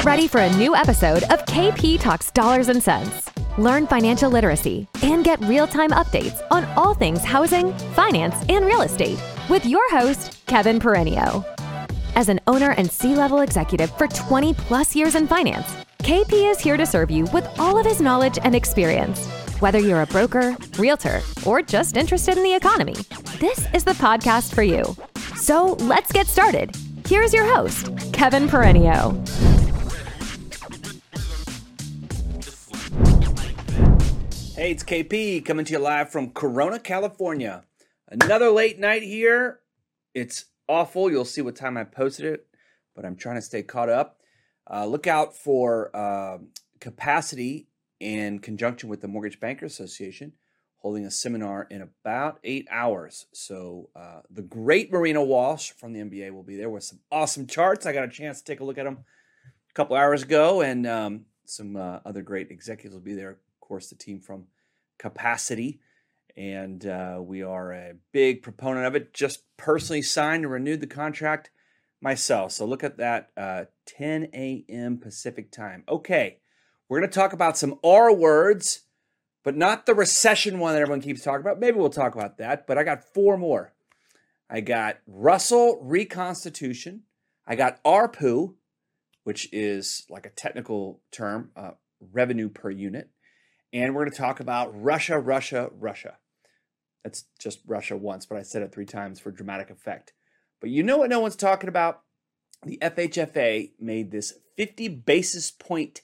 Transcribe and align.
Get 0.00 0.06
ready 0.06 0.28
for 0.28 0.40
a 0.40 0.56
new 0.56 0.74
episode 0.74 1.24
of 1.24 1.44
KP 1.44 2.00
Talks 2.00 2.30
Dollars 2.30 2.70
and 2.70 2.82
Sense. 2.82 3.28
Learn 3.58 3.86
financial 3.86 4.30
literacy 4.30 4.88
and 5.02 5.22
get 5.22 5.38
real 5.42 5.66
time 5.66 5.90
updates 5.90 6.40
on 6.50 6.64
all 6.74 6.94
things 6.94 7.22
housing, 7.22 7.74
finance, 7.92 8.34
and 8.48 8.64
real 8.64 8.80
estate 8.80 9.22
with 9.50 9.66
your 9.66 9.86
host, 9.90 10.40
Kevin 10.46 10.80
Peranio. 10.80 11.44
As 12.14 12.30
an 12.30 12.40
owner 12.46 12.70
and 12.78 12.90
C 12.90 13.14
level 13.14 13.40
executive 13.40 13.90
for 13.98 14.06
20 14.06 14.54
plus 14.54 14.96
years 14.96 15.16
in 15.16 15.26
finance, 15.26 15.68
KP 15.98 16.50
is 16.50 16.60
here 16.60 16.78
to 16.78 16.86
serve 16.86 17.10
you 17.10 17.26
with 17.26 17.46
all 17.58 17.78
of 17.78 17.84
his 17.84 18.00
knowledge 18.00 18.38
and 18.42 18.54
experience. 18.54 19.26
Whether 19.60 19.80
you're 19.80 20.00
a 20.00 20.06
broker, 20.06 20.56
realtor, 20.78 21.20
or 21.44 21.60
just 21.60 21.98
interested 21.98 22.38
in 22.38 22.42
the 22.42 22.54
economy, 22.54 22.96
this 23.38 23.66
is 23.74 23.84
the 23.84 23.92
podcast 23.92 24.54
for 24.54 24.62
you. 24.62 24.96
So 25.36 25.74
let's 25.74 26.10
get 26.10 26.26
started. 26.26 26.74
Here's 27.06 27.34
your 27.34 27.44
host, 27.54 27.90
Kevin 28.14 28.48
Peranio. 28.48 29.59
Hey, 34.60 34.72
it's 34.72 34.84
KP 34.84 35.42
coming 35.42 35.64
to 35.64 35.72
you 35.72 35.78
live 35.78 36.12
from 36.12 36.32
Corona, 36.32 36.78
California. 36.78 37.64
Another 38.08 38.50
late 38.50 38.78
night 38.78 39.02
here. 39.02 39.60
It's 40.12 40.44
awful. 40.68 41.10
You'll 41.10 41.24
see 41.24 41.40
what 41.40 41.56
time 41.56 41.78
I 41.78 41.84
posted 41.84 42.26
it, 42.26 42.46
but 42.94 43.06
I'm 43.06 43.16
trying 43.16 43.36
to 43.36 43.40
stay 43.40 43.62
caught 43.62 43.88
up. 43.88 44.20
Uh, 44.70 44.84
look 44.84 45.06
out 45.06 45.34
for 45.34 45.90
uh, 45.96 46.40
capacity 46.78 47.68
in 48.00 48.38
conjunction 48.38 48.90
with 48.90 49.00
the 49.00 49.08
Mortgage 49.08 49.40
Banker 49.40 49.64
Association 49.64 50.34
holding 50.76 51.06
a 51.06 51.10
seminar 51.10 51.66
in 51.70 51.80
about 51.80 52.38
eight 52.44 52.68
hours. 52.70 53.28
So, 53.32 53.88
uh, 53.96 54.20
the 54.28 54.42
great 54.42 54.92
Marina 54.92 55.24
Walsh 55.24 55.70
from 55.70 55.94
the 55.94 56.00
MBA 56.00 56.32
will 56.32 56.42
be 56.42 56.58
there 56.58 56.68
with 56.68 56.84
some 56.84 57.00
awesome 57.10 57.46
charts. 57.46 57.86
I 57.86 57.94
got 57.94 58.04
a 58.04 58.08
chance 58.08 58.40
to 58.40 58.44
take 58.44 58.60
a 58.60 58.64
look 58.64 58.76
at 58.76 58.84
them 58.84 59.06
a 59.70 59.72
couple 59.72 59.96
hours 59.96 60.22
ago, 60.22 60.60
and 60.60 60.86
um, 60.86 61.24
some 61.46 61.76
uh, 61.76 62.00
other 62.04 62.20
great 62.20 62.50
executives 62.50 62.92
will 62.92 63.00
be 63.00 63.14
there 63.14 63.38
course, 63.70 63.88
the 63.88 63.94
team 63.94 64.20
from 64.20 64.46
Capacity. 64.98 65.80
And 66.36 66.84
uh, 66.84 67.20
we 67.22 67.42
are 67.42 67.72
a 67.72 67.94
big 68.12 68.42
proponent 68.42 68.86
of 68.86 68.94
it. 68.94 69.14
Just 69.14 69.44
personally 69.56 70.02
signed 70.02 70.44
and 70.44 70.52
renewed 70.52 70.80
the 70.80 70.86
contract 70.86 71.50
myself. 72.02 72.52
So 72.52 72.66
look 72.66 72.82
at 72.82 72.98
that 72.98 73.30
uh, 73.36 73.64
10 73.86 74.30
a.m. 74.34 74.98
Pacific 74.98 75.52
time. 75.52 75.84
Okay, 75.88 76.38
we're 76.88 76.98
going 76.98 77.10
to 77.10 77.14
talk 77.14 77.32
about 77.32 77.56
some 77.56 77.78
R 77.84 78.12
words, 78.12 78.80
but 79.44 79.56
not 79.56 79.86
the 79.86 79.94
recession 79.94 80.58
one 80.58 80.74
that 80.74 80.82
everyone 80.82 81.02
keeps 81.02 81.22
talking 81.22 81.40
about. 81.40 81.60
Maybe 81.60 81.78
we'll 81.78 81.90
talk 81.90 82.14
about 82.14 82.38
that, 82.38 82.66
but 82.66 82.76
I 82.78 82.84
got 82.84 83.04
four 83.14 83.36
more. 83.36 83.72
I 84.48 84.60
got 84.60 84.98
Russell 85.06 85.80
reconstitution. 85.82 87.02
I 87.46 87.54
got 87.54 87.82
ARPU, 87.84 88.54
which 89.24 89.48
is 89.52 90.04
like 90.10 90.26
a 90.26 90.30
technical 90.30 91.00
term, 91.12 91.50
uh, 91.54 91.72
revenue 92.12 92.48
per 92.48 92.70
unit 92.70 93.10
and 93.72 93.94
we're 93.94 94.02
going 94.02 94.12
to 94.12 94.18
talk 94.18 94.40
about 94.40 94.80
Russia, 94.80 95.18
Russia, 95.18 95.70
Russia. 95.78 96.16
That's 97.04 97.24
just 97.38 97.60
Russia 97.66 97.96
once, 97.96 98.26
but 98.26 98.36
I 98.36 98.42
said 98.42 98.62
it 98.62 98.72
three 98.72 98.86
times 98.86 99.20
for 99.20 99.30
dramatic 99.30 99.70
effect. 99.70 100.12
But 100.60 100.70
you 100.70 100.82
know 100.82 100.98
what 100.98 101.10
no 101.10 101.20
one's 101.20 101.36
talking 101.36 101.68
about? 101.68 102.02
The 102.64 102.78
FHFA 102.82 103.70
made 103.78 104.10
this 104.10 104.34
50 104.56 104.88
basis 104.88 105.50
point 105.50 106.02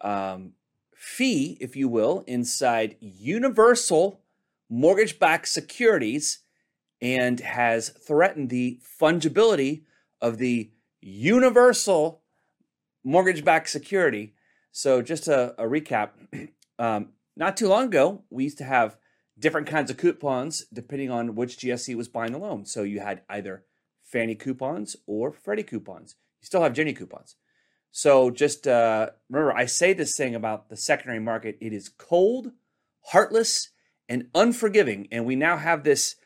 um, 0.00 0.54
fee, 0.94 1.56
if 1.60 1.76
you 1.76 1.88
will, 1.88 2.24
inside 2.26 2.96
universal 3.00 4.20
mortgage 4.68 5.18
backed 5.18 5.48
securities 5.48 6.40
and 7.00 7.38
has 7.40 7.90
threatened 7.90 8.50
the 8.50 8.80
fungibility 9.00 9.82
of 10.20 10.38
the 10.38 10.70
universal 11.00 12.22
mortgage 13.04 13.44
backed 13.44 13.70
security. 13.70 14.34
So, 14.72 15.00
just 15.00 15.28
a, 15.28 15.54
a 15.60 15.66
recap 15.66 16.10
um, 16.78 17.10
not 17.36 17.56
too 17.56 17.68
long 17.68 17.86
ago, 17.86 18.24
we 18.30 18.44
used 18.44 18.58
to 18.58 18.64
have 18.64 18.96
different 19.38 19.66
kinds 19.66 19.90
of 19.90 19.96
coupons 19.96 20.66
depending 20.72 21.10
on 21.10 21.34
which 21.34 21.58
GSE 21.58 21.94
was 21.96 22.08
buying 22.08 22.32
the 22.32 22.38
loan. 22.38 22.66
So 22.66 22.82
you 22.82 23.00
had 23.00 23.22
either 23.28 23.64
Fannie 24.02 24.34
coupons 24.34 24.96
or 25.06 25.32
Freddie 25.32 25.62
coupons. 25.62 26.16
You 26.40 26.46
still 26.46 26.62
have 26.62 26.72
Ginnie 26.72 26.92
coupons. 26.92 27.36
So 27.90 28.30
just 28.30 28.66
uh, 28.66 29.10
remember, 29.28 29.56
I 29.56 29.66
say 29.66 29.92
this 29.92 30.16
thing 30.16 30.34
about 30.34 30.68
the 30.68 30.76
secondary 30.76 31.20
market 31.20 31.58
it 31.60 31.72
is 31.72 31.88
cold, 31.88 32.52
heartless, 33.06 33.70
and 34.08 34.28
unforgiving. 34.34 35.08
And 35.10 35.24
we 35.24 35.36
now 35.36 35.56
have 35.56 35.84
this 35.84 36.16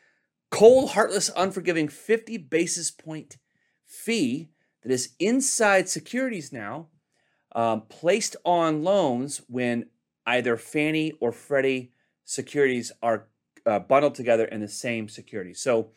cold, 0.51 0.91
heartless, 0.91 1.29
unforgiving 1.35 1.87
50 1.87 2.37
basis 2.37 2.91
point 2.91 3.37
fee 3.85 4.49
that 4.83 4.91
is 4.91 5.15
inside 5.19 5.89
securities 5.89 6.51
now, 6.51 6.89
um, 7.53 7.81
placed 7.81 8.35
on 8.45 8.83
loans 8.83 9.41
when 9.47 9.85
either 10.25 10.57
Fannie 10.57 11.13
or 11.19 11.31
Freddie 11.31 11.91
securities 12.25 12.91
are 13.01 13.27
uh, 13.65 13.79
bundled 13.79 14.15
together 14.15 14.45
in 14.45 14.61
the 14.61 14.67
same 14.67 15.07
security. 15.07 15.53
So 15.53 15.89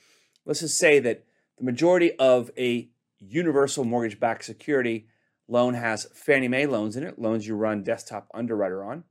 let's 0.44 0.60
just 0.60 0.78
say 0.78 0.98
that 1.00 1.24
the 1.58 1.64
majority 1.64 2.12
of 2.18 2.50
a 2.56 2.88
universal 3.18 3.84
mortgage 3.84 4.20
backed 4.20 4.44
security 4.44 5.08
loan 5.48 5.74
has 5.74 6.06
Fannie 6.12 6.48
Mae 6.48 6.66
loans 6.66 6.96
in 6.96 7.04
it, 7.04 7.18
loans 7.18 7.46
you 7.46 7.54
run 7.54 7.82
desktop 7.82 8.28
underwriter 8.34 8.84
on, 8.84 9.04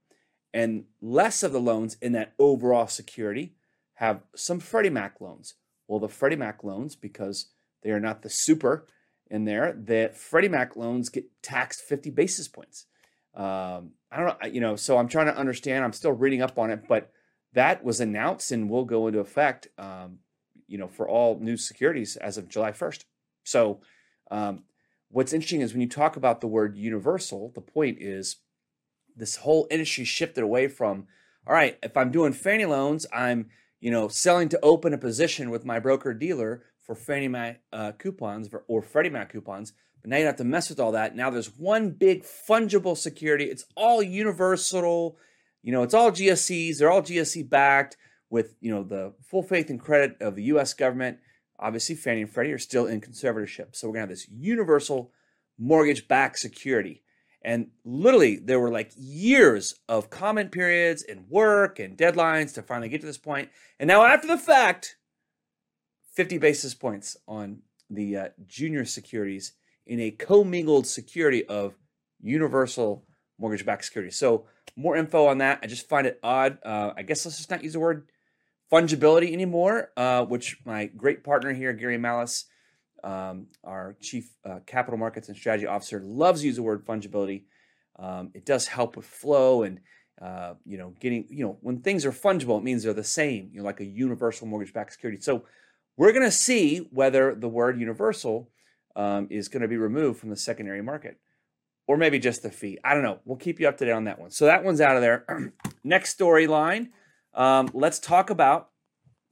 and 0.53 0.85
less 1.01 1.43
of 1.43 1.51
the 1.51 1.59
loans 1.59 1.97
in 2.01 2.11
that 2.13 2.33
overall 2.39 2.87
security 2.87 3.53
have 3.95 4.21
some 4.35 4.59
Freddie 4.59 4.89
Mac 4.89 5.21
loans. 5.21 5.55
Well, 5.87 5.99
the 5.99 6.09
Freddie 6.09 6.35
Mac 6.35 6.63
loans, 6.63 6.95
because 6.95 7.47
they 7.83 7.91
are 7.91 7.99
not 7.99 8.21
the 8.21 8.29
super 8.29 8.87
in 9.29 9.45
there, 9.45 9.73
the 9.73 10.11
Freddie 10.13 10.49
Mac 10.49 10.75
loans 10.75 11.09
get 11.09 11.25
taxed 11.41 11.81
50 11.81 12.09
basis 12.11 12.47
points. 12.47 12.85
Um, 13.35 13.91
I 14.11 14.17
don't 14.17 14.27
know, 14.27 14.47
you 14.47 14.61
know, 14.61 14.75
so 14.75 14.97
I'm 14.97 15.07
trying 15.07 15.25
to 15.27 15.37
understand. 15.37 15.83
I'm 15.83 15.93
still 15.93 16.11
reading 16.11 16.41
up 16.41 16.57
on 16.57 16.71
it, 16.71 16.87
but 16.87 17.11
that 17.53 17.83
was 17.83 17.99
announced 17.99 18.51
and 18.51 18.69
will 18.69 18.85
go 18.85 19.07
into 19.07 19.19
effect, 19.19 19.67
um, 19.77 20.19
you 20.67 20.77
know, 20.77 20.87
for 20.87 21.07
all 21.07 21.39
new 21.39 21.57
securities 21.57 22.15
as 22.17 22.37
of 22.37 22.47
July 22.47 22.71
1st. 22.71 23.03
So, 23.43 23.81
um, 24.31 24.63
what's 25.09 25.33
interesting 25.33 25.61
is 25.61 25.73
when 25.73 25.81
you 25.81 25.89
talk 25.89 26.15
about 26.15 26.41
the 26.41 26.47
word 26.47 26.75
universal, 26.75 27.51
the 27.55 27.61
point 27.61 27.97
is 28.01 28.37
this 29.15 29.37
whole 29.37 29.67
industry 29.71 30.03
shifted 30.03 30.43
away 30.43 30.67
from, 30.67 31.07
all 31.47 31.53
right, 31.53 31.77
if 31.83 31.95
I'm 31.95 32.11
doing 32.11 32.33
Fannie 32.33 32.65
loans, 32.65 33.05
I'm, 33.13 33.49
you 33.79 33.91
know, 33.91 34.07
selling 34.07 34.49
to 34.49 34.59
open 34.61 34.93
a 34.93 34.97
position 34.97 35.49
with 35.49 35.65
my 35.65 35.79
broker 35.79 36.13
dealer 36.13 36.63
for 36.81 36.95
Fannie 36.95 37.27
Mae 37.27 37.57
uh, 37.71 37.93
coupons 37.93 38.49
or 38.67 38.81
Freddie 38.81 39.09
Mac 39.09 39.31
coupons. 39.31 39.73
But 40.05 40.11
now 40.11 40.17
you 40.17 40.23
don't 40.25 40.33
have 40.33 40.37
to 40.37 40.43
mess 40.43 40.69
with 40.69 40.79
all 40.79 40.91
that. 40.91 41.15
Now 41.15 41.31
there's 41.31 41.57
one 41.57 41.89
big 41.89 42.25
fungible 42.25 42.95
security. 42.95 43.45
It's 43.45 43.65
all 43.75 44.03
universal. 44.03 45.17
You 45.63 45.71
know, 45.71 45.81
it's 45.81 45.95
all 45.95 46.11
GSEs. 46.11 46.77
They're 46.77 46.91
all 46.91 47.01
GSE 47.01 47.49
backed 47.49 47.97
with, 48.29 48.53
you 48.61 48.69
know, 48.71 48.83
the 48.83 49.15
full 49.23 49.41
faith 49.41 49.71
and 49.71 49.79
credit 49.79 50.15
of 50.21 50.35
the 50.35 50.43
US 50.43 50.75
government. 50.75 51.17
Obviously, 51.57 51.95
Fannie 51.95 52.21
and 52.21 52.29
Freddie 52.29 52.53
are 52.53 52.59
still 52.59 52.85
in 52.85 53.01
conservatorship. 53.01 53.75
So 53.75 53.87
we're 53.87 53.93
going 53.93 54.05
to 54.05 54.09
have 54.09 54.09
this 54.09 54.29
universal 54.29 55.11
mortgage 55.57 56.07
backed 56.07 56.37
security. 56.37 57.01
And 57.41 57.69
literally, 57.83 58.35
there 58.35 58.59
were 58.59 58.69
like 58.69 58.91
years 58.95 59.73
of 59.89 60.11
comment 60.11 60.51
periods 60.51 61.01
and 61.01 61.27
work 61.31 61.79
and 61.79 61.97
deadlines 61.97 62.53
to 62.53 62.61
finally 62.61 62.89
get 62.89 63.01
to 63.01 63.07
this 63.07 63.17
point. 63.17 63.49
And 63.79 63.87
now, 63.87 64.05
after 64.05 64.27
the 64.27 64.37
fact, 64.37 64.97
50 66.13 66.37
basis 66.37 66.75
points 66.75 67.17
on 67.27 67.63
the 67.89 68.17
uh, 68.17 68.27
junior 68.45 68.85
securities 68.85 69.53
in 69.85 69.99
a 69.99 70.11
commingled 70.11 70.87
security 70.87 71.45
of 71.45 71.75
universal 72.21 73.05
mortgage 73.37 73.65
backed 73.65 73.85
security. 73.85 74.11
So, 74.11 74.45
more 74.75 74.97
info 74.97 75.27
on 75.27 75.37
that. 75.37 75.59
I 75.63 75.67
just 75.67 75.87
find 75.87 76.05
it 76.05 76.19
odd. 76.21 76.57
Uh, 76.63 76.91
I 76.97 77.03
guess 77.03 77.25
let's 77.25 77.37
just 77.37 77.49
not 77.49 77.63
use 77.63 77.73
the 77.73 77.79
word 77.79 78.09
fungibility 78.71 79.31
anymore, 79.31 79.91
uh, 79.95 80.25
which 80.25 80.57
my 80.65 80.87
great 80.87 81.23
partner 81.23 81.53
here, 81.53 81.71
Gary 81.71 81.97
Malice, 81.97 82.45
um, 83.03 83.47
our 83.63 83.95
chief 84.01 84.29
uh, 84.43 84.59
capital 84.65 84.97
markets 84.97 85.29
and 85.29 85.37
strategy 85.37 85.67
officer, 85.67 86.01
loves 86.01 86.41
to 86.41 86.47
use 86.47 86.55
the 86.55 86.63
word 86.63 86.85
fungibility. 86.85 87.43
Um, 87.97 88.31
it 88.33 88.45
does 88.45 88.67
help 88.67 88.97
with 88.97 89.05
flow 89.05 89.63
and 89.63 89.79
uh, 90.21 90.53
you 90.65 90.77
know 90.77 90.93
getting 90.99 91.27
you 91.29 91.45
know 91.45 91.57
when 91.61 91.81
things 91.81 92.05
are 92.05 92.11
fungible, 92.11 92.57
it 92.57 92.63
means 92.63 92.83
they're 92.83 92.93
the 92.93 93.03
same. 93.03 93.49
You 93.53 93.59
know, 93.59 93.65
like 93.65 93.79
a 93.79 93.85
universal 93.85 94.47
mortgage 94.47 94.73
backed 94.73 94.93
security. 94.93 95.21
So 95.21 95.45
we're 95.97 96.11
going 96.11 96.25
to 96.25 96.31
see 96.31 96.89
whether 96.91 97.35
the 97.35 97.47
word 97.47 97.79
universal 97.79 98.49
um, 98.95 99.27
is 99.29 99.47
going 99.47 99.61
to 99.61 99.67
be 99.67 99.77
removed 99.77 100.19
from 100.19 100.29
the 100.29 100.35
secondary 100.35 100.81
market. 100.81 101.19
Or 101.87 101.97
maybe 101.97 102.17
just 102.17 102.41
the 102.41 102.49
fee. 102.49 102.79
I 102.83 102.95
don't 102.95 103.03
know. 103.03 103.19
We'll 103.25 103.37
keep 103.37 103.59
you 103.59 103.67
up 103.67 103.77
to 103.77 103.85
date 103.85 103.91
on 103.91 104.05
that 104.05 104.19
one. 104.19 104.31
So 104.31 104.45
that 104.45 104.63
one's 104.63 104.81
out 104.81 104.95
of 104.95 105.03
there. 105.03 105.25
Next 105.83 106.17
storyline. 106.17 106.89
Um, 107.35 107.69
let's 107.73 107.99
talk 107.99 108.31
about 108.31 108.69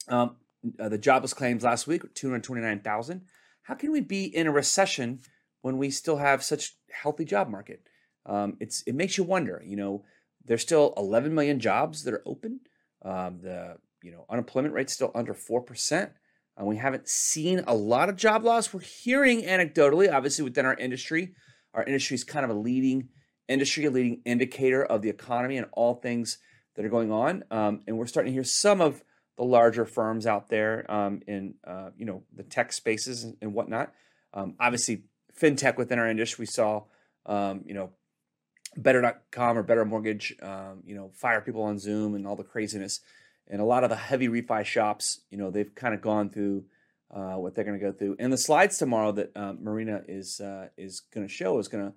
um, 0.08 0.36
uh, 0.80 0.90
the 0.90 0.98
jobless 0.98 1.34
claims 1.34 1.64
last 1.64 1.88
week, 1.88 2.14
229,000. 2.14 3.22
How 3.64 3.74
can 3.74 3.92
we 3.92 4.02
be 4.02 4.26
in 4.26 4.46
a 4.46 4.52
recession 4.52 5.22
when 5.62 5.78
we 5.78 5.90
still 5.90 6.18
have 6.18 6.44
such 6.44 6.76
healthy 6.92 7.26
job 7.26 7.50
market? 7.50 7.88
Um, 8.26 8.58
it's 8.60 8.84
it 8.84 8.94
makes 8.94 9.18
you 9.18 9.24
wonder. 9.24 9.64
You 9.66 9.78
know, 9.78 10.04
there's 10.46 10.62
still 10.62 10.94
11 10.98 11.34
million 11.34 11.60
jobs 11.60 12.04
that 12.04 12.14
are 12.14 12.24
open. 12.26 12.60
Um, 13.04 13.40
the 13.42 13.78
you 14.02 14.12
know 14.12 14.26
unemployment 14.30 14.74
rate's 14.74 14.94
still 14.94 15.12
under 15.16 15.34
four 15.34 15.62
percent. 15.62 16.12
Uh, 16.60 16.66
we 16.66 16.78
haven't 16.78 17.08
seen 17.08 17.64
a 17.68 17.74
lot 17.74 18.10
of 18.10 18.16
job 18.16 18.44
loss. 18.44 18.74
We're 18.74 18.82
hearing 18.82 19.42
anecdotally, 19.42 20.12
obviously 20.12 20.44
within 20.44 20.66
our 20.66 20.76
industry, 20.76 21.34
our 21.74 21.84
industry 21.84 22.16
is 22.16 22.24
kind 22.24 22.46
of 22.46 22.52
a 22.52 22.60
leading 22.60 23.10
industry, 23.48 23.86
a 23.86 23.92
leading 23.92 24.22
indicator 24.26 24.84
of 24.84 25.02
the 25.02 25.10
economy 25.10 25.58
and 25.58 25.68
all 25.74 25.96
things 25.96 26.38
that 26.76 26.86
are 26.86 26.90
going 26.90 27.12
on. 27.12 27.44
Um, 27.52 27.82
and 27.88 27.98
we're 27.98 28.06
starting 28.06 28.32
to 28.32 28.36
hear 28.36 28.44
some 28.44 28.82
of 28.82 29.04
the 29.38 29.44
larger 29.44 29.86
firms 29.86 30.28
out 30.28 30.50
there 30.50 30.90
um, 30.92 31.22
in 31.28 31.56
uh, 31.66 31.90
you 31.98 32.06
know 32.06 32.24
the 32.36 32.44
tech 32.44 32.72
spaces 32.72 33.24
and, 33.24 33.36
and 33.42 33.54
whatnot. 33.54 33.92
Um, 34.34 34.56
obviously, 34.60 35.06
fintech 35.40 35.78
within 35.78 36.00
our 36.00 36.08
industry, 36.08 36.44
we 36.44 36.46
saw 36.46 36.84
um, 37.26 37.64
you 37.66 37.74
know 37.74 37.92
better.com 38.78 39.58
or 39.58 39.64
better 39.64 39.86
mortgage 39.86 40.36
um, 40.42 40.82
you 40.86 40.96
know 40.96 41.12
fire 41.14 41.42
people 41.42 41.64
on 41.64 41.80
zoom 41.80 42.16
and 42.16 42.28
all 42.28 42.36
the 42.36 42.44
craziness 42.44 43.02
and 43.50 43.62
a 43.62 43.66
lot 43.66 43.84
of 43.84 43.90
the 43.90 43.96
heavy 43.96 44.28
refi 44.28 44.64
shops 44.66 45.22
you 45.30 45.38
know 45.38 45.50
they've 45.50 45.76
kind 45.76 45.94
of 45.94 46.02
gone 46.02 46.30
through 46.30 46.64
uh, 47.14 47.36
what 47.36 47.54
they're 47.54 47.64
going 47.64 47.80
to 47.80 47.86
go 47.86 47.92
through. 47.92 48.16
And 48.18 48.34
the 48.34 48.38
slides 48.38 48.78
tomorrow 48.78 49.12
that 49.12 49.32
uh, 49.36 49.54
marina 49.60 50.02
is 50.08 50.40
uh, 50.40 50.70
is 50.78 51.02
going 51.14 51.28
to 51.28 51.32
show 51.32 51.60
is 51.60 51.68
going 51.68 51.86
to 51.86 51.94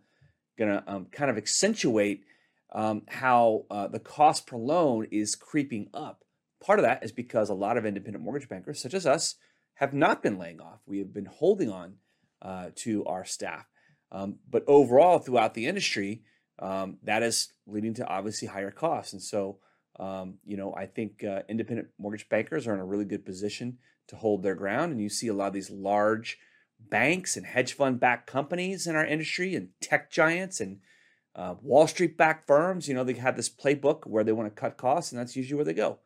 going 0.58 0.70
to 0.70 0.90
um, 0.90 1.06
kind 1.12 1.30
of 1.30 1.36
accentuate 1.36 2.24
um, 2.72 3.02
how 3.08 3.64
uh, 3.70 3.88
the 3.88 4.00
cost 4.00 4.46
per 4.46 4.56
loan 4.56 5.06
is 5.10 5.34
creeping 5.34 5.88
up. 5.94 6.24
Part 6.64 6.78
of 6.78 6.84
that 6.84 7.04
is 7.04 7.12
because 7.12 7.48
a 7.48 7.54
lot 7.54 7.76
of 7.76 7.86
independent 7.86 8.24
mortgage 8.24 8.48
bankers 8.48 8.80
such 8.80 8.94
as 8.94 9.06
us 9.06 9.36
have 9.74 9.92
not 9.92 10.22
been 10.22 10.38
laying 10.38 10.60
off. 10.60 10.80
We 10.86 10.98
have 10.98 11.12
been 11.12 11.26
holding 11.26 11.70
on 11.70 11.94
uh, 12.42 12.70
to 12.76 13.04
our 13.04 13.24
staff. 13.24 13.66
Um, 14.10 14.38
but 14.48 14.64
overall 14.66 15.18
throughout 15.18 15.54
the 15.54 15.66
industry 15.66 16.22
um, 16.58 16.98
that 17.02 17.22
is 17.22 17.52
leading 17.66 17.94
to 17.94 18.06
obviously 18.06 18.48
higher 18.48 18.70
costs. 18.70 19.12
And 19.12 19.22
so, 19.22 19.58
um, 19.98 20.34
you 20.44 20.56
know, 20.56 20.74
I 20.74 20.86
think 20.86 21.24
uh, 21.24 21.42
independent 21.48 21.88
mortgage 21.98 22.28
bankers 22.28 22.66
are 22.66 22.74
in 22.74 22.80
a 22.80 22.84
really 22.84 23.04
good 23.04 23.24
position 23.24 23.78
to 24.08 24.16
hold 24.16 24.42
their 24.42 24.54
ground. 24.54 24.92
And 24.92 25.00
you 25.00 25.08
see 25.08 25.28
a 25.28 25.34
lot 25.34 25.48
of 25.48 25.52
these 25.52 25.70
large 25.70 26.38
banks 26.78 27.36
and 27.36 27.46
hedge 27.46 27.72
fund 27.72 27.98
backed 27.98 28.26
companies 28.26 28.86
in 28.86 28.94
our 28.96 29.06
industry 29.06 29.54
and 29.54 29.70
tech 29.80 30.10
giants 30.10 30.60
and 30.60 30.80
uh, 31.34 31.54
Wall 31.62 31.86
Street 31.86 32.16
backed 32.16 32.46
firms. 32.46 32.88
You 32.88 32.94
know, 32.94 33.04
they 33.04 33.14
have 33.14 33.36
this 33.36 33.50
playbook 33.50 34.06
where 34.06 34.24
they 34.24 34.32
want 34.32 34.54
to 34.54 34.60
cut 34.60 34.76
costs, 34.76 35.12
and 35.12 35.20
that's 35.20 35.36
usually 35.36 35.56
where 35.56 35.64
they 35.64 35.74
go. 35.74 35.98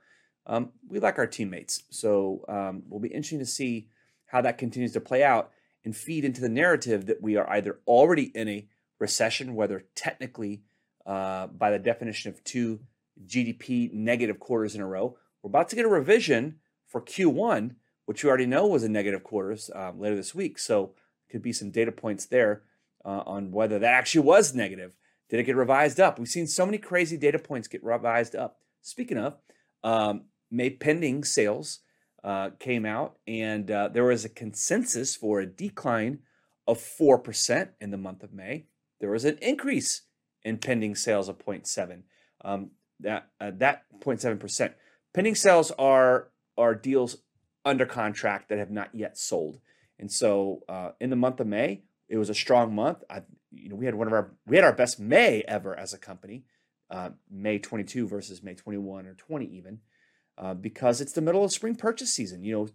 Um, 0.46 0.70
we 0.88 0.98
like 0.98 1.19
our 1.19 1.26
teammates. 1.26 1.82
So 1.90 2.44
um, 2.48 2.82
we'll 2.88 3.00
be 3.00 3.08
interesting 3.08 3.38
to 3.40 3.46
see 3.46 3.88
how 4.26 4.40
that 4.43 4.58
continues 4.58 4.93
to 4.93 5.00
play 5.00 5.22
out 5.22 5.50
and 5.84 5.96
feed 5.96 6.25
into 6.25 6.40
the 6.40 6.48
narrative 6.48 7.06
that 7.06 7.22
we 7.22 7.36
are 7.36 7.48
either 7.50 7.81
already 7.86 8.25
in 8.34 8.48
a 8.48 8.69
recession, 8.98 9.54
whether 9.54 9.84
technically, 9.94 10.62
uh, 11.06 11.46
by 11.48 11.70
the 11.70 11.78
definition 11.78 12.31
of 12.31 12.43
two 12.44 12.81
GDP 13.26 13.93
negative 13.93 14.38
quarters 14.38 14.75
in 14.75 14.81
a 14.81 14.87
row. 14.87 15.17
We're 15.43 15.49
about 15.49 15.69
to 15.70 15.76
get 15.76 15.84
a 15.84 15.88
revision 15.88 16.56
for 16.87 17.00
Q1, 17.00 17.76
which 18.06 18.22
we 18.22 18.28
already 18.28 18.46
know 18.46 18.67
was 18.67 18.82
a 18.82 18.88
negative 18.88 19.22
quarters 19.22 19.70
um, 19.75 20.00
later 20.00 20.17
this 20.17 20.34
week. 20.34 20.58
So 20.58 20.94
could 21.31 21.43
be 21.43 21.52
some 21.52 21.70
data 21.70 21.93
points 21.93 22.26
there 22.26 22.62
uh, 23.05 23.22
on 23.26 23.52
whether 23.52 23.78
that 23.78 23.94
actually 23.94 24.22
was 24.22 24.55
negative. 24.55 24.93
Did 25.28 25.40
it 25.40 25.44
get 25.44 25.56
revised 25.56 26.00
up? 26.00 26.19
We've 26.19 26.28
seen 26.28 26.46
so 26.46 26.67
many 26.67 26.78
crazy 26.78 27.17
data 27.17 27.38
points 27.38 27.69
get 27.69 27.84
revised 27.84 28.34
up. 28.34 28.58
Speaking 28.82 29.19
of, 29.19 29.37
um, 29.84 30.25
May 30.50 30.70
pending 30.70 31.22
sales 31.22 31.81
uh, 32.25 32.50
came 32.58 32.84
out, 32.84 33.19
and 33.26 33.70
uh, 33.70 33.88
there 33.88 34.05
was 34.05 34.25
a 34.25 34.28
consensus 34.28 35.14
for 35.14 35.40
a 35.40 35.46
decline 35.46 36.19
of 36.67 36.78
4% 36.78 37.69
in 37.81 37.90
the 37.90 37.96
month 37.96 38.22
of 38.22 38.32
May 38.32 38.67
there 39.00 39.11
was 39.11 39.25
an 39.25 39.38
increase 39.40 40.02
in 40.44 40.58
pending 40.58 40.94
sales 40.94 41.28
of 41.28 41.38
0.7. 41.38 42.02
Um, 42.44 42.70
that 43.02 43.29
uh, 43.41 43.50
that 43.58 43.85
0.7 44.00 44.38
percent. 44.38 44.75
Pending 45.12 45.35
sales 45.35 45.70
are 45.73 46.29
are 46.56 46.75
deals 46.75 47.17
under 47.64 47.87
contract 47.87 48.49
that 48.49 48.58
have 48.58 48.70
not 48.70 48.91
yet 48.94 49.19
sold, 49.19 49.61
and 49.99 50.11
so 50.11 50.62
uh, 50.69 50.91
in 51.00 51.11
the 51.11 51.17
month 51.17 51.41
of 51.41 51.47
May, 51.47 51.82
it 52.08 52.19
was 52.19 52.31
a 52.31 52.35
strong 52.35 52.75
month. 52.75 53.02
I, 53.08 53.23
you 53.50 53.69
know, 53.69 53.76
we 53.76 53.87
had 53.87 53.94
one 53.94 54.06
of 54.06 54.12
our 54.12 54.32
we 54.47 54.56
had 54.56 54.64
our 54.64 54.73
best 54.73 55.00
May 55.00 55.43
ever 55.47 55.79
as 55.79 55.93
a 55.93 55.99
company, 55.99 56.44
uh, 56.91 57.11
May 57.31 57.58
22 57.58 58.06
versus 58.06 58.43
May 58.43 58.55
21 58.55 59.06
or 59.06 59.14
20 59.14 59.46
even, 59.46 59.81
uh, 60.37 60.55
because 60.55 61.00
it's 61.00 61.12
the 61.12 61.20
middle 61.20 61.44
of 61.44 61.53
spring 61.53 61.76
purchase 61.76 62.12
season. 62.12 62.43
You 62.43 62.70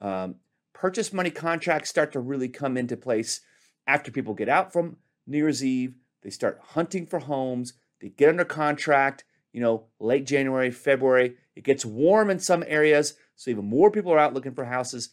know, 0.00 0.08
um, 0.08 0.36
purchase 0.72 1.12
money 1.12 1.30
contracts 1.30 1.90
start 1.90 2.12
to 2.12 2.20
really 2.20 2.48
come 2.48 2.76
into 2.76 2.96
place 2.96 3.40
after 3.86 4.10
people 4.10 4.34
get 4.34 4.48
out 4.48 4.72
from 4.72 4.96
New 5.26 5.38
Year's 5.38 5.64
Eve. 5.64 5.94
They 6.22 6.30
start 6.30 6.60
hunting 6.62 7.06
for 7.06 7.20
homes. 7.20 7.74
They 8.00 8.10
get 8.10 8.28
under 8.28 8.44
contract, 8.44 9.24
you 9.52 9.60
know, 9.60 9.86
late 9.98 10.26
January, 10.26 10.70
February. 10.70 11.36
It 11.56 11.64
gets 11.64 11.84
warm 11.84 12.30
in 12.30 12.38
some 12.38 12.64
areas, 12.66 13.14
so 13.36 13.50
even 13.50 13.64
more 13.64 13.90
people 13.90 14.12
are 14.12 14.18
out 14.18 14.34
looking 14.34 14.54
for 14.54 14.64
houses. 14.64 15.10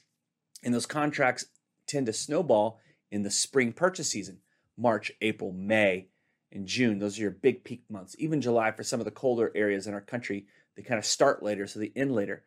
And 0.63 0.73
those 0.73 0.85
contracts 0.85 1.45
tend 1.87 2.07
to 2.07 2.13
snowball 2.13 2.79
in 3.11 3.23
the 3.23 3.31
spring 3.31 3.71
purchase 3.71 4.09
season 4.09 4.39
March, 4.77 5.11
April, 5.21 5.51
May, 5.51 6.07
and 6.51 6.65
June. 6.65 6.99
Those 6.99 7.17
are 7.17 7.23
your 7.23 7.31
big 7.31 7.63
peak 7.63 7.83
months. 7.89 8.15
Even 8.19 8.41
July 8.41 8.71
for 8.71 8.83
some 8.83 8.99
of 8.99 9.05
the 9.05 9.11
colder 9.11 9.51
areas 9.55 9.87
in 9.87 9.93
our 9.93 10.01
country, 10.01 10.47
they 10.75 10.83
kind 10.83 10.97
of 10.97 11.05
start 11.05 11.43
later, 11.43 11.67
so 11.67 11.79
they 11.79 11.91
end 11.95 12.13
later. 12.13 12.43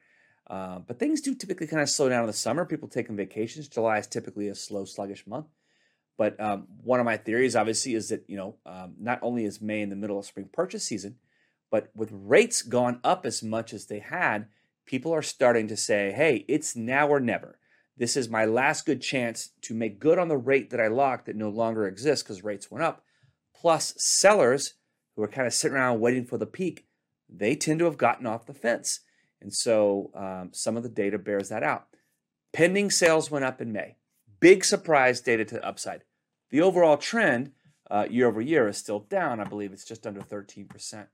Uh, 0.48 0.78
but 0.78 0.98
things 0.98 1.20
do 1.20 1.34
typically 1.34 1.66
kind 1.66 1.82
of 1.82 1.90
slow 1.90 2.08
down 2.08 2.22
in 2.22 2.26
the 2.26 2.32
summer. 2.32 2.64
People 2.64 2.88
taking 2.88 3.16
vacations. 3.16 3.68
July 3.68 3.98
is 3.98 4.06
typically 4.06 4.48
a 4.48 4.54
slow, 4.54 4.84
sluggish 4.84 5.26
month. 5.26 5.46
But 6.16 6.40
um, 6.40 6.66
one 6.82 7.00
of 7.00 7.06
my 7.06 7.16
theories, 7.16 7.54
obviously, 7.54 7.94
is 7.94 8.08
that 8.08 8.24
you 8.28 8.36
know 8.36 8.56
um, 8.66 8.94
not 8.98 9.20
only 9.22 9.44
is 9.44 9.60
May 9.60 9.82
in 9.82 9.90
the 9.90 9.96
middle 9.96 10.18
of 10.18 10.26
spring 10.26 10.48
purchase 10.52 10.84
season, 10.84 11.16
but 11.70 11.90
with 11.94 12.10
rates 12.12 12.62
gone 12.62 13.00
up 13.04 13.26
as 13.26 13.42
much 13.42 13.72
as 13.72 13.86
they 13.86 13.98
had, 13.98 14.46
people 14.86 15.12
are 15.12 15.22
starting 15.22 15.68
to 15.68 15.76
say, 15.76 16.12
"Hey, 16.12 16.44
it's 16.48 16.74
now 16.74 17.08
or 17.08 17.20
never. 17.20 17.58
This 17.96 18.16
is 18.16 18.28
my 18.28 18.44
last 18.44 18.86
good 18.86 19.02
chance 19.02 19.50
to 19.62 19.74
make 19.74 19.98
good 19.98 20.18
on 20.18 20.28
the 20.28 20.36
rate 20.36 20.70
that 20.70 20.80
I 20.80 20.86
locked 20.86 21.26
that 21.26 21.36
no 21.36 21.50
longer 21.50 21.86
exists 21.86 22.22
because 22.22 22.44
rates 22.44 22.70
went 22.70 22.84
up." 22.84 23.04
Plus, 23.54 23.94
sellers 23.98 24.74
who 25.14 25.22
are 25.22 25.28
kind 25.28 25.46
of 25.46 25.52
sitting 25.52 25.76
around 25.76 26.00
waiting 26.00 26.24
for 26.24 26.38
the 26.38 26.46
peak, 26.46 26.86
they 27.28 27.56
tend 27.56 27.80
to 27.80 27.84
have 27.86 27.98
gotten 27.98 28.26
off 28.26 28.46
the 28.46 28.54
fence, 28.54 29.00
and 29.40 29.52
so 29.52 30.10
um, 30.14 30.50
some 30.52 30.76
of 30.76 30.82
the 30.82 30.88
data 30.88 31.18
bears 31.18 31.48
that 31.48 31.62
out. 31.62 31.88
Pending 32.52 32.90
sales 32.90 33.30
went 33.30 33.44
up 33.44 33.60
in 33.60 33.72
May. 33.72 33.96
Big 34.40 34.64
surprise 34.64 35.20
data 35.20 35.44
to 35.44 35.56
the 35.56 35.66
upside. 35.66 36.04
The 36.50 36.62
overall 36.62 36.96
trend 36.96 37.52
uh, 37.90 38.06
year 38.08 38.26
over 38.26 38.40
year 38.40 38.68
is 38.68 38.78
still 38.78 39.00
down. 39.00 39.40
I 39.40 39.44
believe 39.44 39.72
it's 39.72 39.84
just 39.84 40.06
under 40.06 40.20
13% 40.20 41.06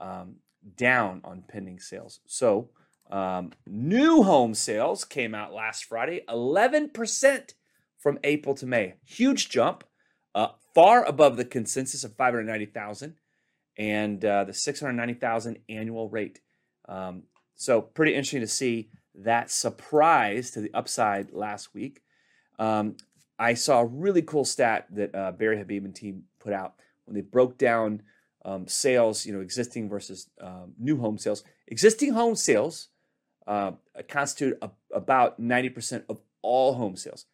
um, 0.00 0.36
down 0.76 1.20
on 1.24 1.44
pending 1.48 1.78
sales. 1.78 2.20
So, 2.26 2.70
um, 3.10 3.52
new 3.66 4.22
home 4.22 4.54
sales 4.54 5.04
came 5.04 5.34
out 5.34 5.52
last 5.52 5.84
Friday, 5.84 6.22
11% 6.28 7.54
from 7.98 8.18
April 8.24 8.54
to 8.54 8.66
May. 8.66 8.94
Huge 9.04 9.48
jump, 9.48 9.84
uh, 10.34 10.48
far 10.74 11.04
above 11.04 11.36
the 11.36 11.44
consensus 11.44 12.02
of 12.02 12.16
590,000 12.16 13.14
and 13.76 14.24
uh, 14.24 14.44
the 14.44 14.54
690,000 14.54 15.58
annual 15.68 16.08
rate. 16.08 16.40
Um, 16.88 17.24
so, 17.54 17.80
pretty 17.80 18.14
interesting 18.14 18.40
to 18.40 18.46
see 18.46 18.90
that 19.14 19.50
surprise 19.50 20.50
to 20.52 20.60
the 20.60 20.72
upside 20.74 21.32
last 21.32 21.74
week. 21.74 22.00
Um, 22.58 22.96
I 23.38 23.54
saw 23.54 23.80
a 23.80 23.86
really 23.86 24.22
cool 24.22 24.44
stat 24.44 24.86
that 24.92 25.14
uh, 25.14 25.32
Barry 25.32 25.58
Habib 25.58 25.84
and 25.84 25.94
team 25.94 26.24
put 26.40 26.52
out 26.52 26.74
when 27.04 27.14
they 27.14 27.20
broke 27.20 27.58
down 27.58 28.02
um, 28.44 28.66
sales, 28.66 29.24
you 29.24 29.32
know, 29.32 29.40
existing 29.40 29.88
versus 29.88 30.28
um, 30.40 30.74
new 30.78 30.98
home 30.98 31.18
sales. 31.18 31.44
Existing 31.68 32.12
home 32.12 32.36
sales 32.36 32.88
uh, 33.46 33.72
constitute 34.08 34.58
a, 34.62 34.70
about 34.92 35.40
90% 35.40 36.04
of 36.08 36.20
all 36.42 36.74
home 36.74 36.96
sales. 36.96 37.26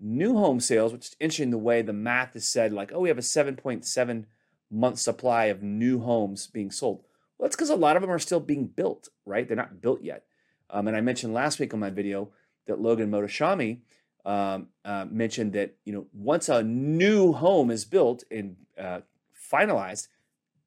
New 0.00 0.36
home 0.36 0.60
sales, 0.60 0.92
which 0.92 1.06
is 1.06 1.16
interesting 1.20 1.50
the 1.50 1.58
way 1.58 1.82
the 1.82 1.92
math 1.92 2.34
is 2.34 2.46
said, 2.46 2.72
like, 2.72 2.92
oh, 2.92 3.00
we 3.00 3.08
have 3.08 3.18
a 3.18 3.22
7.7 3.22 4.24
month 4.70 4.98
supply 4.98 5.46
of 5.46 5.62
new 5.62 6.00
homes 6.00 6.46
being 6.46 6.70
sold. 6.70 7.04
Well, 7.38 7.46
that's 7.46 7.56
because 7.56 7.70
a 7.70 7.76
lot 7.76 7.96
of 7.96 8.02
them 8.02 8.10
are 8.10 8.18
still 8.18 8.40
being 8.40 8.66
built, 8.66 9.08
right? 9.24 9.46
They're 9.46 9.56
not 9.56 9.80
built 9.80 10.02
yet. 10.02 10.24
Um, 10.70 10.88
and 10.88 10.96
I 10.96 11.00
mentioned 11.00 11.34
last 11.34 11.58
week 11.58 11.74
on 11.74 11.80
my 11.80 11.90
video 11.90 12.30
that 12.66 12.80
Logan 12.80 13.10
Mohtashami 13.10 13.80
um, 14.24 14.68
uh, 14.84 15.06
mentioned 15.10 15.52
that 15.52 15.76
you 15.84 15.92
know 15.92 16.06
once 16.12 16.48
a 16.48 16.62
new 16.62 17.32
home 17.32 17.70
is 17.70 17.84
built 17.84 18.24
and 18.30 18.56
uh, 18.78 19.00
finalized, 19.52 20.08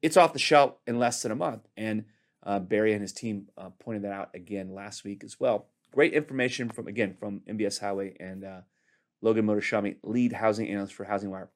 it's 0.02 0.16
off 0.16 0.32
the 0.32 0.38
shelf 0.38 0.74
in 0.86 0.98
less 0.98 1.22
than 1.22 1.32
a 1.32 1.36
month. 1.36 1.66
And 1.76 2.04
uh, 2.42 2.58
Barry 2.60 2.92
and 2.92 3.02
his 3.02 3.12
team 3.12 3.48
uh, 3.56 3.70
pointed 3.78 4.04
that 4.04 4.12
out 4.12 4.30
again 4.34 4.74
last 4.74 5.04
week 5.04 5.24
as 5.24 5.38
well. 5.40 5.66
Great 5.92 6.12
information 6.12 6.68
from 6.68 6.86
again 6.86 7.14
from 7.18 7.40
MBS 7.48 7.80
Highway 7.80 8.16
and 8.20 8.44
uh, 8.44 8.60
Logan 9.22 9.46
Mohtashami, 9.46 9.96
lead 10.02 10.32
housing 10.32 10.68
analyst 10.68 10.94
for 10.94 11.04
Housing 11.04 11.30
Wire. 11.30 11.50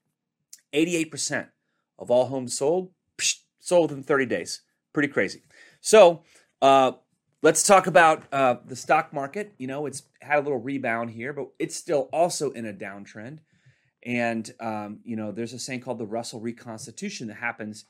Eighty-eight 0.72 1.10
percent 1.10 1.48
of 1.98 2.10
all 2.10 2.26
homes 2.26 2.56
sold 2.56 2.90
psh, 3.18 3.40
sold 3.58 3.90
within 3.90 4.02
thirty 4.02 4.26
days. 4.26 4.62
Pretty 4.92 5.08
crazy. 5.08 5.42
So 5.80 6.22
uh, 6.62 6.92
Let's 7.44 7.66
talk 7.66 7.88
about 7.88 8.22
uh, 8.32 8.56
the 8.64 8.76
stock 8.76 9.12
market. 9.12 9.52
You 9.58 9.66
know, 9.66 9.86
it's 9.86 10.04
had 10.20 10.38
a 10.38 10.42
little 10.42 10.60
rebound 10.60 11.10
here, 11.10 11.32
but 11.32 11.48
it's 11.58 11.74
still 11.74 12.08
also 12.12 12.52
in 12.52 12.64
a 12.64 12.72
downtrend. 12.72 13.40
And, 14.06 14.48
um, 14.60 15.00
you 15.04 15.16
know, 15.16 15.32
there's 15.32 15.52
a 15.52 15.58
saying 15.58 15.80
called 15.80 15.98
the 15.98 16.06
Russell 16.06 16.38
reconstitution 16.38 17.26
that 17.26 17.34
happens 17.34 17.84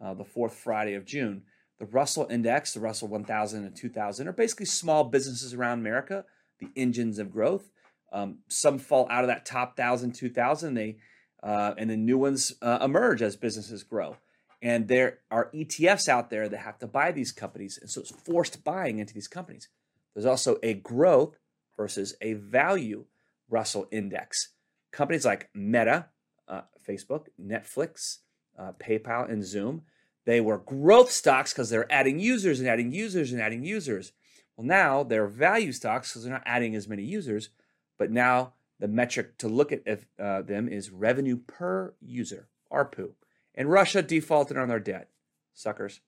uh, 0.00 0.14
the 0.14 0.24
fourth 0.24 0.54
Friday 0.54 0.94
of 0.94 1.04
June. 1.04 1.42
The 1.78 1.86
Russell 1.86 2.26
Index, 2.30 2.72
the 2.72 2.80
Russell 2.80 3.08
1000 3.08 3.64
and 3.64 3.76
2000 3.76 4.28
are 4.28 4.32
basically 4.32 4.66
small 4.66 5.04
businesses 5.04 5.54
around 5.54 5.80
America, 5.80 6.24
the 6.60 6.68
engines 6.76 7.18
of 7.18 7.32
growth. 7.32 7.70
Um, 8.12 8.38
some 8.48 8.78
fall 8.78 9.08
out 9.10 9.24
of 9.24 9.28
that 9.28 9.44
top 9.44 9.76
1,000, 9.76 10.12
2,000. 10.12 10.74
They 10.74 10.96
uh, 11.44 11.74
and 11.76 11.90
then 11.90 12.06
new 12.06 12.16
ones 12.16 12.54
uh, 12.62 12.78
emerge 12.82 13.20
as 13.20 13.36
businesses 13.36 13.82
grow. 13.82 14.16
And 14.62 14.88
there 14.88 15.18
are 15.30 15.50
ETFs 15.54 16.08
out 16.08 16.30
there 16.30 16.48
that 16.48 16.56
have 16.56 16.78
to 16.78 16.86
buy 16.86 17.12
these 17.12 17.32
companies, 17.32 17.78
and 17.78 17.90
so 17.90 18.00
it's 18.00 18.10
forced 18.10 18.64
buying 18.64 18.98
into 18.98 19.12
these 19.12 19.28
companies. 19.28 19.68
There's 20.14 20.24
also 20.24 20.56
a 20.62 20.72
growth 20.72 21.36
versus 21.76 22.14
a 22.22 22.32
value 22.32 23.04
Russell 23.50 23.86
index. 23.92 24.54
Companies 24.90 25.26
like 25.26 25.50
Meta, 25.54 26.06
uh, 26.48 26.62
Facebook, 26.88 27.26
Netflix, 27.38 28.20
uh, 28.58 28.72
PayPal, 28.78 29.30
and 29.30 29.44
Zoom, 29.44 29.82
they 30.24 30.40
were 30.40 30.58
growth 30.58 31.10
stocks 31.10 31.52
because 31.52 31.70
they're 31.70 31.90
adding 31.92 32.18
users 32.18 32.60
and 32.60 32.68
adding 32.68 32.92
users 32.92 33.32
and 33.32 33.40
adding 33.40 33.64
users. 33.64 34.12
Well, 34.56 34.66
now 34.66 35.02
they're 35.02 35.26
value 35.26 35.72
stocks 35.72 36.10
because 36.10 36.24
they're 36.24 36.32
not 36.32 36.42
adding 36.46 36.74
as 36.74 36.88
many 36.88 37.02
users, 37.02 37.50
but 37.98 38.10
now 38.10 38.54
the 38.78 38.88
metric 38.88 39.38
to 39.38 39.48
look 39.48 39.72
at 39.72 39.82
if, 39.86 40.06
uh, 40.18 40.42
them 40.42 40.68
is 40.68 40.90
revenue 40.90 41.36
per 41.36 41.94
user, 42.00 42.48
ARPU. 42.72 43.12
And 43.54 43.70
Russia 43.70 44.02
defaulted 44.02 44.56
on 44.56 44.68
their 44.68 44.80
debt. 44.80 45.10
Suckers. 45.52 46.00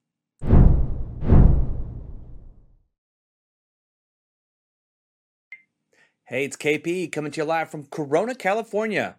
Hey, 6.29 6.45
it's 6.45 6.57
KP 6.57 7.13
coming 7.13 7.31
to 7.31 7.41
you 7.41 7.45
live 7.45 7.71
from 7.71 7.87
Corona, 7.87 8.35
California. 8.35 9.17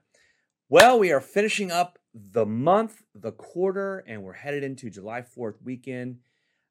Well, 0.67 0.99
we 0.99 1.09
are 1.13 1.21
finishing 1.21 1.71
up 1.71 1.97
the 2.31 2.45
month, 2.45 3.03
the 3.13 3.31
quarter, 3.31 4.03
and 4.07 4.23
we're 4.23 4.33
headed 4.33 4.63
into 4.63 4.89
July 4.89 5.21
4th 5.21 5.61
weekend. 5.63 6.17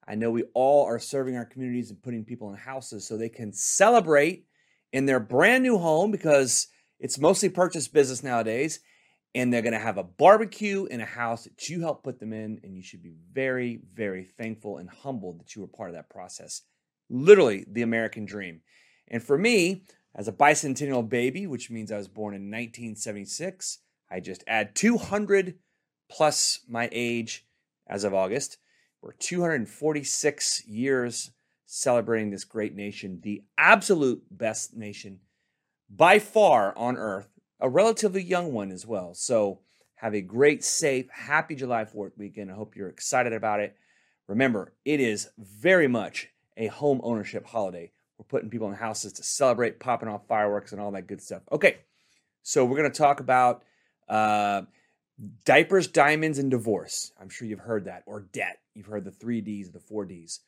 I 0.06 0.14
know 0.14 0.30
we 0.30 0.44
all 0.54 0.84
are 0.86 0.98
serving 0.98 1.36
our 1.36 1.44
communities 1.44 1.90
and 1.90 2.02
putting 2.02 2.24
people 2.24 2.50
in 2.50 2.56
houses 2.56 3.06
so 3.06 3.16
they 3.16 3.28
can 3.28 3.52
celebrate 3.52 4.46
in 4.92 5.06
their 5.06 5.20
brand 5.20 5.62
new 5.62 5.78
home 5.78 6.10
because 6.10 6.68
it's 6.98 7.18
mostly 7.18 7.48
purchase 7.48 7.88
business 7.88 8.22
nowadays. 8.22 8.80
And 9.34 9.52
they're 9.52 9.62
going 9.62 9.74
to 9.74 9.78
have 9.78 9.98
a 9.98 10.02
barbecue 10.04 10.86
in 10.86 11.02
a 11.02 11.04
house 11.04 11.44
that 11.44 11.68
you 11.68 11.82
helped 11.82 12.04
put 12.04 12.18
them 12.18 12.32
in. 12.32 12.58
And 12.62 12.74
you 12.74 12.82
should 12.82 13.02
be 13.02 13.14
very, 13.32 13.80
very 13.92 14.24
thankful 14.24 14.78
and 14.78 14.88
humbled 14.88 15.40
that 15.40 15.54
you 15.54 15.60
were 15.60 15.68
part 15.68 15.90
of 15.90 15.96
that 15.96 16.08
process. 16.08 16.62
Literally 17.10 17.66
the 17.70 17.82
American 17.82 18.24
dream. 18.24 18.62
And 19.08 19.22
for 19.22 19.36
me, 19.36 19.82
as 20.14 20.26
a 20.26 20.32
bicentennial 20.32 21.06
baby, 21.06 21.46
which 21.46 21.70
means 21.70 21.92
I 21.92 21.98
was 21.98 22.08
born 22.08 22.34
in 22.34 22.50
1976. 22.50 23.80
I 24.10 24.20
just 24.20 24.44
add 24.46 24.74
200 24.74 25.54
plus 26.08 26.60
my 26.68 26.88
age 26.92 27.46
as 27.86 28.04
of 28.04 28.14
August. 28.14 28.58
We're 29.02 29.12
246 29.12 30.66
years 30.66 31.30
celebrating 31.66 32.30
this 32.30 32.44
great 32.44 32.74
nation, 32.74 33.20
the 33.22 33.42
absolute 33.58 34.22
best 34.30 34.74
nation 34.74 35.20
by 35.88 36.18
far 36.18 36.76
on 36.76 36.96
earth, 36.96 37.28
a 37.60 37.68
relatively 37.68 38.22
young 38.22 38.52
one 38.52 38.70
as 38.70 38.86
well. 38.86 39.14
So, 39.14 39.60
have 40.00 40.14
a 40.14 40.20
great, 40.20 40.62
safe, 40.62 41.08
happy 41.10 41.54
July 41.54 41.84
4th 41.84 42.18
weekend. 42.18 42.50
I 42.50 42.54
hope 42.54 42.76
you're 42.76 42.90
excited 42.90 43.32
about 43.32 43.60
it. 43.60 43.74
Remember, 44.28 44.74
it 44.84 45.00
is 45.00 45.30
very 45.38 45.88
much 45.88 46.28
a 46.56 46.66
home 46.66 47.00
ownership 47.02 47.46
holiday. 47.46 47.92
We're 48.18 48.26
putting 48.26 48.50
people 48.50 48.68
in 48.68 48.74
houses 48.74 49.14
to 49.14 49.22
celebrate, 49.22 49.80
popping 49.80 50.08
off 50.08 50.26
fireworks, 50.26 50.72
and 50.72 50.80
all 50.80 50.90
that 50.92 51.06
good 51.06 51.22
stuff. 51.22 51.42
Okay, 51.50 51.78
so 52.42 52.64
we're 52.64 52.76
going 52.76 52.90
to 52.90 52.98
talk 52.98 53.20
about 53.20 53.62
uh, 54.08 54.62
diapers, 55.44 55.88
diamonds, 55.88 56.38
and 56.38 56.50
divorce. 56.50 57.12
I'm 57.20 57.28
sure 57.28 57.48
you've 57.48 57.60
heard 57.60 57.86
that, 57.86 58.02
or 58.06 58.20
debt. 58.32 58.60
You've 58.74 58.86
heard 58.86 59.04
the 59.04 59.10
three 59.10 59.40
Ds, 59.40 59.70
the 59.70 59.80
four 59.80 60.04
Ds. 60.04 60.40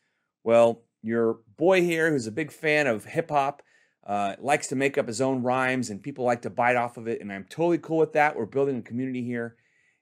Well, 0.44 0.82
your 1.02 1.38
boy 1.56 1.82
here, 1.82 2.10
who's 2.10 2.26
a 2.26 2.32
big 2.32 2.52
fan 2.52 2.86
of 2.86 3.04
hip 3.04 3.30
hop, 3.30 3.62
uh, 4.06 4.34
likes 4.38 4.68
to 4.68 4.76
make 4.76 4.98
up 4.98 5.06
his 5.06 5.20
own 5.20 5.42
rhymes, 5.42 5.90
and 5.90 6.02
people 6.02 6.24
like 6.24 6.42
to 6.42 6.50
bite 6.50 6.76
off 6.76 6.96
of 6.96 7.08
it. 7.08 7.20
And 7.20 7.32
I'm 7.32 7.44
totally 7.44 7.78
cool 7.78 7.98
with 7.98 8.12
that. 8.14 8.36
We're 8.36 8.46
building 8.46 8.78
a 8.78 8.82
community 8.82 9.22
here. 9.22 9.56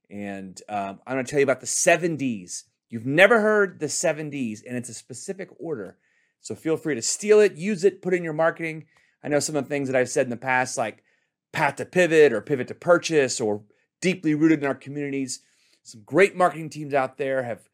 And 0.09 0.61
um, 0.69 1.01
I'm 1.07 1.15
going 1.15 1.25
to 1.25 1.31
tell 1.31 1.41
you 1.41 1.45
about 1.45 1.61
the 1.61 1.67
seven 1.67 2.17
Ds. 2.17 2.65
You've 2.89 3.07
never 3.07 3.41
heard 3.41 3.81
the 3.81 3.89
seven 3.89 4.31
Ds, 4.31 4.63
and 4.63 4.77
it's 4.77 4.89
a 4.89 4.95
specific 4.95 5.49
order. 5.59 5.99
So 6.41 6.55
feel 6.55 6.77
free 6.77 6.95
to 6.95 7.03
steal 7.03 7.41
it, 7.41 7.57
use 7.57 7.83
it, 7.83 8.03
put 8.03 8.15
it 8.15 8.19
in 8.19 8.25
your 8.25 8.33
marketing. 8.33 8.87
I 9.25 9.29
know 9.29 9.41
some 9.41 9.57
of 9.57 9.65
the 9.65 9.69
things 9.69 9.89
that 9.89 9.97
I've 9.97 10.09
said 10.09 10.27
in 10.27 10.31
the 10.31 10.37
past, 10.37 10.79
like 10.79 11.03
path 11.57 11.77
to 11.77 11.87
pivot 11.87 12.35
or 12.35 12.43
pivot 12.43 12.69
to 12.69 12.75
purchase 12.75 13.41
or 13.41 13.63
deeply 14.03 14.35
rooted 14.35 14.61
in 14.61 14.67
our 14.67 14.75
communities. 14.75 15.41
Some 15.85 16.03
great 16.05 16.37
marketing 16.37 16.69
teams 16.69 16.93
out 16.93 17.17
there 17.17 17.43
have 17.45 17.71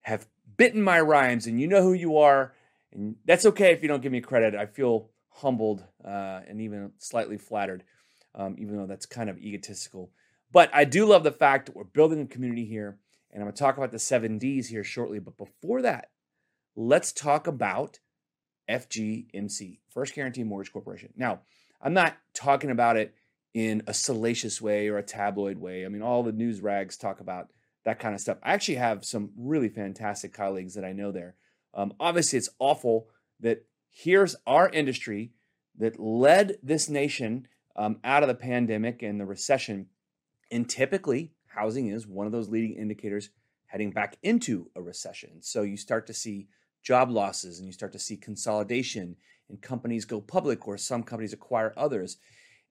have 0.00 0.26
bitten 0.56 0.80
my 0.80 0.98
rhymes, 1.00 1.46
and 1.46 1.60
you 1.60 1.66
know 1.66 1.82
who 1.82 1.92
you 1.92 2.16
are. 2.16 2.54
And 2.92 3.16
that's 3.26 3.44
okay 3.44 3.72
if 3.72 3.82
you 3.82 3.88
don't 3.88 4.02
give 4.02 4.12
me 4.12 4.22
credit. 4.22 4.54
I 4.54 4.64
feel 4.64 5.10
humbled 5.28 5.84
uh, 6.02 6.40
and 6.48 6.62
even 6.62 6.92
slightly 6.96 7.36
flattered, 7.36 7.84
um, 8.34 8.56
even 8.58 8.78
though 8.78 8.86
that's 8.86 9.04
kind 9.04 9.28
of 9.28 9.36
egotistical. 9.38 10.12
But 10.50 10.70
I 10.72 10.84
do 10.84 11.04
love 11.04 11.22
the 11.22 11.30
fact 11.30 11.66
that 11.66 11.76
we're 11.76 11.84
building 11.84 12.22
a 12.22 12.26
community 12.26 12.64
here, 12.64 12.96
and 13.30 13.42
I'm 13.42 13.48
going 13.48 13.54
to 13.54 13.58
talk 13.58 13.76
about 13.76 13.92
the 13.92 13.98
seven 13.98 14.38
Ds 14.38 14.68
here 14.68 14.84
shortly. 14.84 15.18
But 15.18 15.36
before 15.36 15.82
that, 15.82 16.08
let's 16.74 17.12
talk 17.12 17.46
about 17.46 17.98
FGMC, 18.70 19.80
First 19.90 20.14
Guaranty 20.14 20.42
Mortgage 20.42 20.72
Corporation. 20.72 21.12
Now, 21.16 21.40
I'm 21.82 21.92
not 21.92 22.16
talking 22.32 22.70
about 22.70 22.96
it 22.96 23.14
in 23.56 23.82
a 23.86 23.94
salacious 23.94 24.60
way 24.60 24.86
or 24.86 24.98
a 24.98 25.02
tabloid 25.02 25.56
way. 25.56 25.86
I 25.86 25.88
mean, 25.88 26.02
all 26.02 26.22
the 26.22 26.30
news 26.30 26.60
rags 26.60 26.98
talk 26.98 27.20
about 27.20 27.48
that 27.86 27.98
kind 27.98 28.14
of 28.14 28.20
stuff. 28.20 28.36
I 28.42 28.52
actually 28.52 28.74
have 28.74 29.02
some 29.02 29.30
really 29.34 29.70
fantastic 29.70 30.34
colleagues 30.34 30.74
that 30.74 30.84
I 30.84 30.92
know 30.92 31.10
there. 31.10 31.36
Um, 31.72 31.94
obviously, 31.98 32.36
it's 32.36 32.50
awful 32.58 33.08
that 33.40 33.64
here's 33.90 34.36
our 34.46 34.68
industry 34.68 35.32
that 35.78 35.98
led 35.98 36.58
this 36.62 36.90
nation 36.90 37.48
um, 37.76 37.96
out 38.04 38.22
of 38.22 38.28
the 38.28 38.34
pandemic 38.34 39.02
and 39.02 39.18
the 39.18 39.24
recession. 39.24 39.86
And 40.50 40.68
typically, 40.68 41.32
housing 41.46 41.88
is 41.88 42.06
one 42.06 42.26
of 42.26 42.32
those 42.32 42.50
leading 42.50 42.76
indicators 42.76 43.30
heading 43.68 43.90
back 43.90 44.18
into 44.22 44.70
a 44.76 44.82
recession. 44.82 45.40
So 45.40 45.62
you 45.62 45.78
start 45.78 46.06
to 46.08 46.12
see 46.12 46.48
job 46.82 47.10
losses 47.10 47.58
and 47.58 47.66
you 47.66 47.72
start 47.72 47.92
to 47.92 47.98
see 47.98 48.18
consolidation 48.18 49.16
and 49.48 49.62
companies 49.62 50.04
go 50.04 50.20
public 50.20 50.68
or 50.68 50.76
some 50.76 51.02
companies 51.02 51.32
acquire 51.32 51.72
others. 51.74 52.18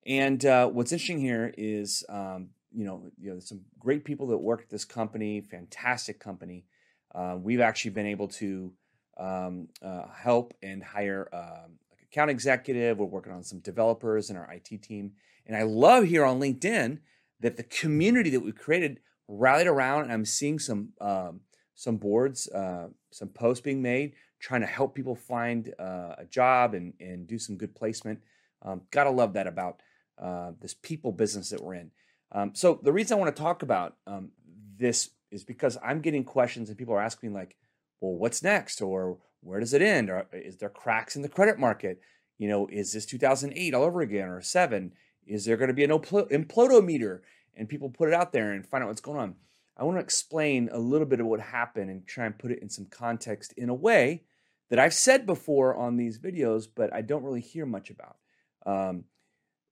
And 0.05 0.45
uh, 0.45 0.67
what's 0.67 0.91
interesting 0.91 1.19
here 1.19 1.53
is, 1.57 2.03
um, 2.09 2.49
you 2.71 2.85
know, 2.85 3.09
you 3.17 3.33
know, 3.33 3.39
some 3.39 3.61
great 3.79 4.03
people 4.05 4.27
that 4.27 4.37
work 4.37 4.61
at 4.61 4.69
this 4.69 4.85
company, 4.85 5.41
fantastic 5.41 6.19
company. 6.19 6.65
Uh, 7.13 7.37
we've 7.39 7.61
actually 7.61 7.91
been 7.91 8.05
able 8.05 8.27
to 8.27 8.71
um, 9.17 9.69
uh, 9.81 10.07
help 10.13 10.53
and 10.61 10.83
hire 10.83 11.29
um, 11.33 11.77
like 11.89 12.01
account 12.03 12.29
executive. 12.29 12.97
We're 12.97 13.05
working 13.05 13.31
on 13.31 13.43
some 13.43 13.59
developers 13.59 14.29
in 14.29 14.35
our 14.35 14.51
IT 14.51 14.83
team, 14.83 15.13
and 15.47 15.55
I 15.55 15.63
love 15.63 16.03
here 16.03 16.25
on 16.25 16.39
LinkedIn 16.39 16.99
that 17.39 17.57
the 17.57 17.63
community 17.63 18.29
that 18.31 18.41
we 18.41 18.51
created 18.51 18.99
rallied 19.27 19.67
around. 19.67 20.03
And 20.03 20.11
I'm 20.11 20.25
seeing 20.25 20.59
some 20.59 20.89
um, 20.99 21.41
some 21.75 21.97
boards, 21.97 22.49
uh, 22.49 22.89
some 23.11 23.29
posts 23.29 23.61
being 23.61 23.81
made, 23.81 24.13
trying 24.39 24.61
to 24.61 24.67
help 24.67 24.93
people 24.93 25.15
find 25.15 25.73
uh, 25.79 26.15
a 26.17 26.25
job 26.29 26.73
and, 26.73 26.93
and 26.99 27.27
do 27.27 27.39
some 27.39 27.57
good 27.57 27.73
placement. 27.73 28.19
Um, 28.61 28.81
gotta 28.91 29.11
love 29.11 29.33
that 29.33 29.47
about 29.47 29.81
uh, 30.21 30.51
this 30.61 30.73
people 30.73 31.11
business 31.11 31.49
that 31.49 31.63
we're 31.63 31.75
in. 31.75 31.91
Um, 32.31 32.51
so 32.53 32.79
the 32.81 32.93
reason 32.93 33.15
I 33.15 33.19
want 33.19 33.35
to 33.35 33.41
talk 33.41 33.63
about 33.63 33.95
um, 34.07 34.31
this 34.77 35.09
is 35.31 35.43
because 35.43 35.77
I'm 35.83 36.01
getting 36.01 36.23
questions 36.23 36.69
and 36.69 36.77
people 36.77 36.93
are 36.93 37.01
asking 37.01 37.29
me 37.29 37.35
like, 37.35 37.55
well, 38.01 38.13
what's 38.13 38.43
next, 38.43 38.81
or 38.81 39.17
where 39.41 39.59
does 39.59 39.73
it 39.73 39.81
end, 39.81 40.09
or 40.09 40.27
is 40.33 40.57
there 40.57 40.69
cracks 40.69 41.15
in 41.15 41.21
the 41.21 41.29
credit 41.29 41.59
market? 41.59 42.01
You 42.37 42.49
know, 42.49 42.67
is 42.67 42.91
this 42.91 43.05
2008 43.05 43.73
all 43.73 43.83
over 43.83 44.01
again, 44.01 44.27
or 44.27 44.41
seven? 44.41 44.91
Is 45.25 45.45
there 45.45 45.57
going 45.57 45.69
to 45.69 45.73
be 45.73 45.83
an 45.83 45.91
implodometer? 45.91 47.21
And 47.55 47.69
people 47.69 47.89
put 47.89 48.09
it 48.09 48.13
out 48.13 48.33
there 48.33 48.51
and 48.51 48.67
find 48.67 48.83
out 48.83 48.87
what's 48.87 49.01
going 49.01 49.19
on. 49.19 49.35
I 49.77 49.83
want 49.83 49.97
to 49.97 50.03
explain 50.03 50.69
a 50.71 50.79
little 50.79 51.07
bit 51.07 51.19
of 51.19 51.25
what 51.25 51.39
happened 51.39 51.89
and 51.89 52.05
try 52.05 52.25
and 52.25 52.37
put 52.37 52.51
it 52.51 52.61
in 52.61 52.69
some 52.69 52.85
context 52.85 53.53
in 53.57 53.69
a 53.69 53.73
way 53.73 54.23
that 54.69 54.79
I've 54.79 54.93
said 54.93 55.25
before 55.25 55.75
on 55.75 55.95
these 55.95 56.19
videos, 56.19 56.67
but 56.73 56.93
I 56.93 57.01
don't 57.01 57.23
really 57.23 57.41
hear 57.41 57.65
much 57.65 57.89
about. 57.89 58.17
Um, 58.65 59.05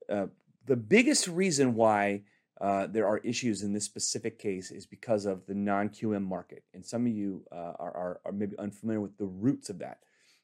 uh, 0.10 0.27
the 0.65 0.75
biggest 0.75 1.27
reason 1.27 1.75
why 1.75 2.24
uh, 2.62 2.88
there 2.88 3.07
are 3.07 3.17
issues 3.19 3.62
in 3.62 3.74
this 3.74 3.83
specific 3.83 4.39
case 4.39 4.72
is 4.72 4.86
because 4.86 5.25
of 5.25 5.45
the 5.48 5.53
non 5.53 5.89
QM 5.89 6.24
market. 6.24 6.63
And 6.74 6.86
some 6.86 7.05
of 7.05 7.12
you 7.12 7.43
uh, 7.51 7.74
are, 7.79 7.98
are, 7.98 8.22
are, 8.25 8.31
maybe 8.31 8.57
unfamiliar 8.57 9.01
with 9.01 9.17
the 9.17 9.25
roots 9.25 9.69
of 9.69 9.79
that. 9.79 10.00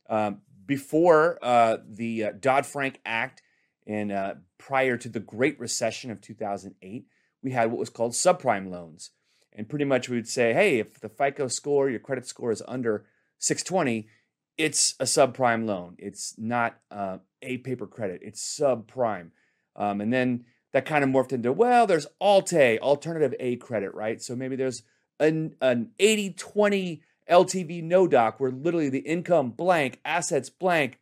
Um, 0.09 0.41
before 0.65 1.39
uh, 1.41 1.77
the 1.87 2.25
uh, 2.25 2.31
Dodd 2.39 2.65
Frank 2.65 2.99
Act 3.05 3.41
and 3.87 4.13
prior 4.57 4.97
to 4.97 5.09
the 5.09 5.19
Great 5.19 5.59
Recession 5.59 6.11
of 6.11 6.21
2008, 6.21 7.05
we 7.41 7.51
had 7.51 7.71
what 7.71 7.79
was 7.79 7.89
called 7.89 8.11
subprime 8.11 8.69
loans. 8.69 9.11
And 9.53 9.69
pretty 9.69 9.85
much 9.85 10.09
we 10.09 10.15
would 10.15 10.27
say, 10.27 10.53
hey, 10.53 10.79
if 10.79 10.99
the 10.99 11.09
FICO 11.09 11.47
score, 11.47 11.89
your 11.89 11.99
credit 11.99 12.27
score 12.27 12.51
is 12.51 12.61
under 12.67 13.05
620, 13.39 14.07
it's 14.57 14.93
a 14.99 15.05
subprime 15.05 15.65
loan. 15.65 15.95
It's 15.97 16.35
not 16.37 16.79
a 16.91 17.19
paper 17.41 17.87
credit, 17.87 18.21
it's 18.23 18.41
subprime. 18.41 19.31
Um, 19.75 20.01
and 20.01 20.11
then 20.11 20.45
that 20.73 20.85
kind 20.85 21.03
of 21.03 21.09
morphed 21.09 21.31
into, 21.31 21.51
well, 21.51 21.88
there's 21.88 22.07
Alt-A, 22.19 22.79
alternative 22.79 23.33
A 23.39 23.55
credit, 23.57 23.93
right? 23.93 24.21
So 24.21 24.35
maybe 24.35 24.55
there's 24.55 24.83
an, 25.19 25.55
an 25.61 25.91
80 25.99 26.33
20 26.33 27.01
LTV 27.29 27.83
no 27.83 28.07
doc 28.07 28.39
where 28.39 28.51
literally 28.51 28.89
the 28.89 28.99
income 28.99 29.51
blank, 29.51 29.99
assets 30.03 30.49
blank, 30.49 30.99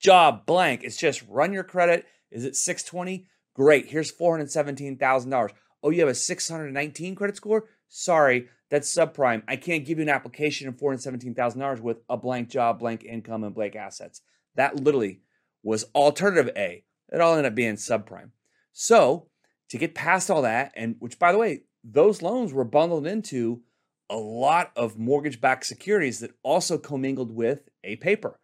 job 0.00 0.46
blank. 0.46 0.82
It's 0.82 0.96
just 0.96 1.22
run 1.28 1.52
your 1.52 1.64
credit. 1.64 2.06
Is 2.30 2.44
it 2.44 2.56
620? 2.56 3.26
Great. 3.54 3.86
Here's 3.86 4.12
$417,000. 4.12 5.50
Oh, 5.82 5.90
you 5.90 6.00
have 6.00 6.08
a 6.08 6.14
619 6.14 7.14
credit 7.14 7.36
score? 7.36 7.64
Sorry, 7.88 8.48
that's 8.70 8.94
subprime. 8.94 9.42
I 9.48 9.56
can't 9.56 9.84
give 9.84 9.98
you 9.98 10.02
an 10.02 10.08
application 10.08 10.68
of 10.68 10.76
$417,000 10.76 11.80
with 11.80 11.98
a 12.08 12.16
blank 12.16 12.50
job, 12.50 12.78
blank 12.78 13.04
income, 13.04 13.44
and 13.44 13.54
blank 13.54 13.76
assets. 13.76 14.20
That 14.54 14.76
literally 14.76 15.20
was 15.62 15.84
alternative 15.94 16.52
A. 16.56 16.84
It 17.12 17.20
all 17.20 17.32
ended 17.32 17.46
up 17.46 17.54
being 17.54 17.74
subprime. 17.74 18.30
So, 18.72 19.28
to 19.70 19.78
get 19.78 19.94
past 19.94 20.30
all 20.30 20.42
that, 20.42 20.72
and 20.76 20.96
which, 20.98 21.18
by 21.18 21.32
the 21.32 21.38
way, 21.38 21.62
those 21.84 22.22
loans 22.22 22.52
were 22.52 22.64
bundled 22.64 23.06
into 23.06 23.62
a 24.10 24.16
lot 24.16 24.72
of 24.76 24.98
mortgage 24.98 25.40
backed 25.40 25.66
securities 25.66 26.20
that 26.20 26.32
also 26.42 26.78
commingled 26.78 27.34
with 27.34 27.68
a 27.84 27.96
paper 27.96 28.40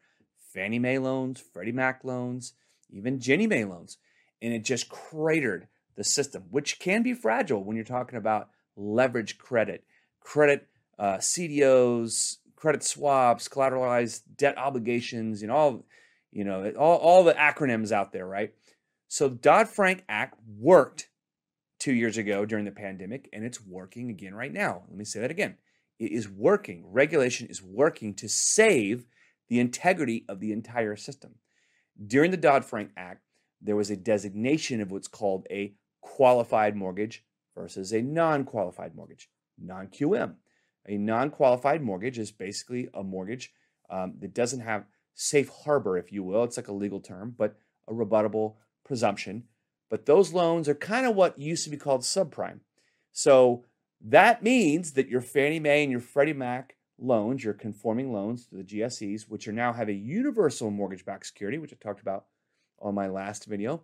Fannie 0.52 0.78
Mae 0.78 0.98
loans, 0.98 1.42
Freddie 1.52 1.72
Mac 1.72 2.04
loans, 2.04 2.52
even 2.90 3.20
Ginnie 3.20 3.46
Mae 3.46 3.64
loans. 3.64 3.98
And 4.40 4.52
it 4.52 4.64
just 4.64 4.88
cratered 4.88 5.68
the 5.96 6.04
system, 6.04 6.44
which 6.50 6.78
can 6.78 7.02
be 7.02 7.14
fragile 7.14 7.64
when 7.64 7.76
you're 7.76 7.84
talking 7.84 8.18
about 8.18 8.50
leverage 8.76 9.38
credit, 9.38 9.84
credit 10.20 10.68
uh, 10.98 11.16
CDOs, 11.16 12.36
credit 12.56 12.84
swaps, 12.84 13.48
collateralized 13.48 14.22
debt 14.36 14.56
obligations, 14.58 15.42
you 15.42 15.48
know, 15.48 15.54
all, 15.54 15.84
you 16.34 16.44
know, 16.44 16.72
all, 16.72 16.98
all 16.98 17.24
the 17.24 17.32
acronyms 17.32 17.92
out 17.92 18.12
there, 18.12 18.26
right? 18.26 18.52
So 19.06 19.28
Dodd 19.28 19.68
Frank 19.68 20.04
Act 20.08 20.36
worked 20.58 21.08
two 21.78 21.94
years 21.94 22.18
ago 22.18 22.44
during 22.44 22.64
the 22.64 22.72
pandemic, 22.72 23.28
and 23.32 23.44
it's 23.44 23.64
working 23.64 24.10
again 24.10 24.34
right 24.34 24.52
now. 24.52 24.82
Let 24.88 24.98
me 24.98 25.04
say 25.04 25.20
that 25.20 25.30
again. 25.30 25.56
It 26.00 26.10
is 26.10 26.28
working. 26.28 26.84
Regulation 26.90 27.46
is 27.46 27.62
working 27.62 28.14
to 28.14 28.28
save 28.28 29.06
the 29.48 29.60
integrity 29.60 30.24
of 30.28 30.40
the 30.40 30.52
entire 30.52 30.96
system. 30.96 31.36
During 32.04 32.32
the 32.32 32.36
Dodd 32.36 32.64
Frank 32.64 32.90
Act, 32.96 33.22
there 33.62 33.76
was 33.76 33.90
a 33.90 33.96
designation 33.96 34.80
of 34.80 34.90
what's 34.90 35.08
called 35.08 35.46
a 35.50 35.74
qualified 36.00 36.74
mortgage 36.74 37.24
versus 37.54 37.92
a 37.92 38.02
non 38.02 38.44
qualified 38.44 38.96
mortgage, 38.96 39.30
non 39.56 39.86
QM. 39.86 40.34
A 40.88 40.98
non 40.98 41.30
qualified 41.30 41.80
mortgage 41.80 42.18
is 42.18 42.32
basically 42.32 42.88
a 42.92 43.04
mortgage 43.04 43.52
um, 43.88 44.14
that 44.18 44.34
doesn't 44.34 44.60
have 44.60 44.86
safe 45.14 45.50
harbor, 45.64 45.96
if 45.96 46.12
you 46.12 46.22
will. 46.22 46.44
It's 46.44 46.56
like 46.56 46.68
a 46.68 46.72
legal 46.72 47.00
term, 47.00 47.34
but 47.36 47.56
a 47.88 47.92
rebuttable 47.92 48.54
presumption 48.84 49.44
but 49.94 50.06
those 50.06 50.32
loans 50.32 50.68
are 50.68 50.74
kind 50.74 51.06
of 51.06 51.14
what 51.14 51.38
used 51.38 51.62
to 51.62 51.70
be 51.70 51.76
called 51.76 52.00
subprime. 52.00 52.58
So 53.12 53.64
that 54.00 54.42
means 54.42 54.94
that 54.94 55.08
your 55.08 55.20
Fannie 55.20 55.60
Mae 55.60 55.84
and 55.84 55.92
your 55.92 56.00
Freddie 56.00 56.32
Mac 56.32 56.74
loans, 56.98 57.44
your 57.44 57.54
conforming 57.54 58.12
loans 58.12 58.46
to 58.46 58.56
the 58.56 58.64
GSEs, 58.64 59.28
which 59.28 59.46
are 59.46 59.52
now 59.52 59.72
have 59.72 59.88
a 59.88 59.92
universal 59.92 60.72
mortgage-backed 60.72 61.26
security, 61.26 61.58
which 61.58 61.72
I 61.72 61.76
talked 61.80 62.00
about 62.00 62.24
on 62.80 62.94
my 62.94 63.06
last 63.06 63.44
video, 63.44 63.82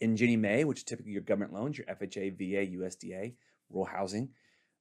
in 0.00 0.16
Ginnie 0.16 0.36
Mae, 0.36 0.64
which 0.64 0.78
is 0.78 0.84
typically 0.84 1.12
your 1.12 1.20
government 1.20 1.52
loans, 1.52 1.76
your 1.76 1.86
FHA, 1.88 2.38
VA, 2.38 2.78
USDA, 2.78 3.34
rural 3.68 3.84
housing, 3.84 4.30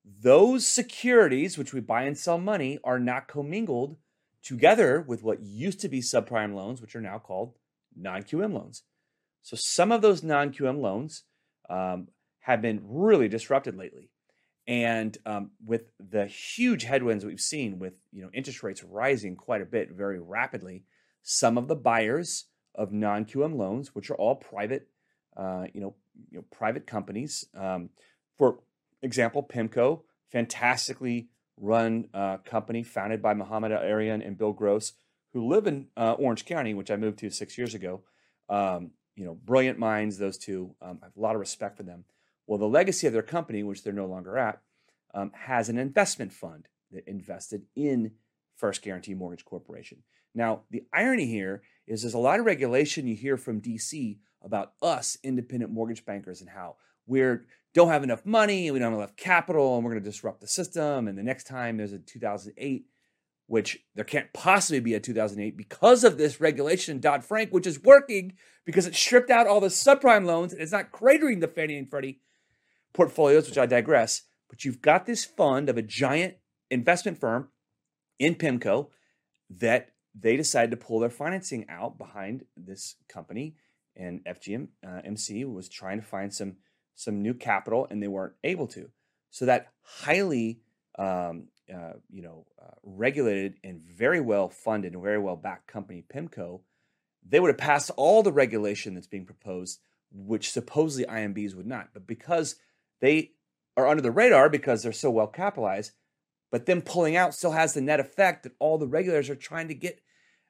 those 0.06 0.66
securities, 0.66 1.58
which 1.58 1.74
we 1.74 1.82
buy 1.82 2.04
and 2.04 2.18
sell 2.18 2.38
money, 2.38 2.80
are 2.86 3.00
not 3.00 3.28
commingled 3.28 3.98
together 4.44 5.04
with 5.08 5.24
what 5.24 5.42
used 5.42 5.80
to 5.82 5.90
be 5.90 6.02
subprime 6.02 6.54
loans, 6.54 6.82
which 6.82 6.96
are 6.96 7.02
now 7.02 7.20
called 7.20 7.54
non 7.96 8.24
QM 8.24 8.54
loans. 8.54 8.84
So 9.44 9.58
some 9.60 9.92
of 9.92 10.02
those 10.02 10.24
non-QM 10.24 10.80
loans 10.80 11.24
um, 11.70 12.08
have 12.40 12.62
been 12.62 12.82
really 12.84 13.28
disrupted 13.28 13.76
lately. 13.76 14.10
And 14.66 15.18
um, 15.26 15.52
with 15.64 15.92
the 16.00 16.26
huge 16.26 16.84
headwinds 16.84 17.26
we've 17.26 17.40
seen, 17.40 17.78
with 17.78 17.94
you 18.14 18.24
know 18.24 18.30
interest 18.34 18.64
rates 18.64 18.84
rising 18.84 19.36
quite 19.36 19.62
a 19.62 19.66
bit 19.66 19.92
very 19.92 20.20
rapidly, 20.20 20.86
some 21.22 21.58
of 21.58 21.68
the 21.68 21.76
buyers 21.76 22.46
of 22.74 22.94
non-QM 22.94 23.56
loans, 23.58 23.94
which 23.94 24.10
are 24.10 24.16
all 24.16 24.36
private, 24.36 24.88
uh, 25.36 25.66
you, 25.74 25.82
know, 25.82 25.96
you 26.32 26.38
know, 26.38 26.46
private 26.50 26.88
companies, 26.88 27.46
um, 27.56 27.90
for 28.38 28.60
example, 29.02 29.44
PIMCO, 29.44 30.02
fantastically 30.32 31.28
run 31.58 32.08
uh, 32.14 32.38
company 32.38 32.84
founded 32.84 33.22
by 33.22 33.34
Mohamed 33.34 33.72
El-Erian 33.72 34.26
and 34.26 34.38
Bill 34.38 34.54
Gross, 34.54 34.94
who 35.34 35.48
live 35.48 35.68
in 35.68 35.88
uh, 35.98 36.14
Orange 36.14 36.46
County, 36.46 36.74
which 36.74 36.92
I 36.92 36.96
moved 36.96 37.20
to 37.20 37.30
six 37.30 37.58
years 37.58 37.74
ago. 37.74 38.02
Um, 38.50 38.92
you 39.16 39.26
know, 39.26 39.36
brilliant 39.36 39.80
minds, 39.80 40.18
those 40.18 40.38
two. 40.38 40.76
Um, 40.82 41.00
I 41.02 41.06
have 41.06 41.18
a 41.18 41.20
lot 41.20 41.36
of 41.36 41.40
respect 41.40 41.78
for 41.78 41.84
them. 41.84 42.06
Well, 42.48 42.60
the 42.60 42.66
legacy 42.68 43.08
of 43.08 43.14
their 43.14 43.22
company, 43.22 43.64
which 43.64 43.84
they're 43.84 43.94
no 43.94 44.06
longer 44.06 44.38
at, 44.38 44.62
um, 45.14 45.32
has 45.34 45.70
an 45.70 45.78
investment 45.78 46.34
fund 46.34 46.68
that 46.92 47.08
invested 47.08 47.64
in 47.76 48.12
First 48.56 48.82
Guaranty 48.82 49.14
Mortgage 49.14 49.46
Corporation. 49.46 50.00
Now, 50.36 50.62
the 50.72 50.84
irony 50.92 51.28
here 51.28 51.62
is 51.88 52.02
there's 52.02 52.14
a 52.14 52.20
lot 52.20 52.40
of 52.40 52.46
regulation 52.46 53.08
you 53.08 53.16
hear 53.16 53.38
from 53.38 53.62
DC 53.62 54.18
about 54.44 54.74
us 54.82 55.18
independent 55.24 55.72
mortgage 55.72 56.06
bankers 56.06 56.42
and 56.42 56.50
how 56.50 56.76
we 57.06 57.22
don't 57.74 57.90
have 57.90 58.04
enough 58.04 58.26
money, 58.26 58.68
and 58.68 58.74
we 58.74 58.80
don't 58.80 58.92
have 58.92 59.00
enough 59.00 59.16
capital, 59.16 59.76
and 59.76 59.84
we're 59.84 59.92
going 59.92 60.04
to 60.04 60.10
disrupt 60.10 60.42
the 60.42 60.48
system. 60.48 61.08
And 61.08 61.18
the 61.18 61.24
next 61.24 61.46
time 61.46 61.78
there's 61.78 61.94
a 61.94 62.00
2008 62.00 62.86
which 63.48 63.84
there 63.94 64.06
can't 64.06 64.32
possibly 64.34 64.80
be 64.80 64.94
a 64.94 65.00
2008 65.00 65.58
because 65.58 66.04
of 66.04 66.18
this 66.18 66.40
regulation 66.40 67.00
Dodd 67.00 67.26
Frank, 67.26 67.52
which 67.52 67.68
is 67.68 67.84
working 67.84 68.34
because 68.66 68.86
it 68.88 68.96
stripped 68.96 69.30
out 69.30 69.48
all 69.48 69.60
the 69.60 69.68
subprime 69.68 70.26
loans 70.26 70.54
and 70.54 70.62
it's 70.62 70.72
not 70.72 70.92
cratering 70.92 71.42
the 71.42 71.48
Fannie 71.48 71.78
and 71.78 71.90
Freddie 71.90 72.22
portfolios, 72.94 73.48
which 73.48 73.58
I 73.58 73.66
digress. 73.66 74.24
But 74.50 74.64
you've 74.64 74.82
got 74.82 75.06
this 75.06 75.26
fund 75.26 75.70
of 75.70 75.78
a 75.78 75.82
giant 75.82 76.36
investment 76.72 77.20
firm 77.20 77.50
in 78.18 78.36
PIMCO 78.36 78.88
that 79.50 79.90
they 80.16 80.38
decided 80.38 80.72
to 80.72 80.78
pull 80.78 81.00
their 81.00 81.10
financing 81.10 81.66
out 81.70 81.98
behind 81.98 82.46
this 82.56 82.96
company, 83.10 83.56
and 83.96 84.24
FGM 84.26 84.68
uh, 84.88 85.02
MC 85.04 85.44
was 85.46 85.68
trying 85.68 86.00
to 86.00 86.06
find 86.06 86.34
some 86.34 86.58
some 86.96 87.22
new 87.22 87.34
capital, 87.34 87.88
and 87.90 88.02
they 88.02 88.08
weren't 88.08 88.34
able 88.44 88.68
to. 88.68 88.90
So 89.30 89.46
that 89.46 89.72
highly 89.82 90.62
um, 90.98 91.48
uh, 91.74 91.94
you 92.10 92.22
know, 92.22 92.46
uh, 92.62 92.72
regulated 92.84 93.56
and 93.64 93.82
very 93.82 94.20
well 94.20 94.50
funded 94.50 94.94
and 94.94 95.02
very 95.02 95.20
well 95.20 95.36
backed 95.36 95.68
company, 95.68 96.04
PIMCO, 96.14 96.62
they 97.28 97.40
would 97.40 97.50
have 97.50 97.58
passed 97.58 97.90
all 97.96 98.22
the 98.22 98.34
regulation 98.34 98.94
that's 98.94 99.08
being 99.08 99.26
proposed, 99.26 99.80
which 100.12 100.52
supposedly 100.52 101.06
IMBs 101.06 101.56
would 101.56 101.66
not. 101.66 101.90
But 101.94 102.06
because 102.06 102.56
they 103.00 103.32
are 103.78 103.88
under 103.88 104.02
the 104.04 104.12
radar 104.12 104.50
because 104.50 104.84
they're 104.84 104.92
so 104.92 105.10
well 105.10 105.28
capitalized, 105.28 105.92
but 106.52 106.66
them 106.66 106.82
pulling 106.82 107.16
out 107.16 107.34
still 107.34 107.52
has 107.52 107.74
the 107.74 107.82
net 107.82 108.00
effect 108.00 108.44
that 108.44 108.54
all 108.60 108.78
the 108.78 108.88
regulators 108.88 109.30
are 109.30 109.36
trying 109.36 109.70
to 109.70 109.74
get 109.74 110.02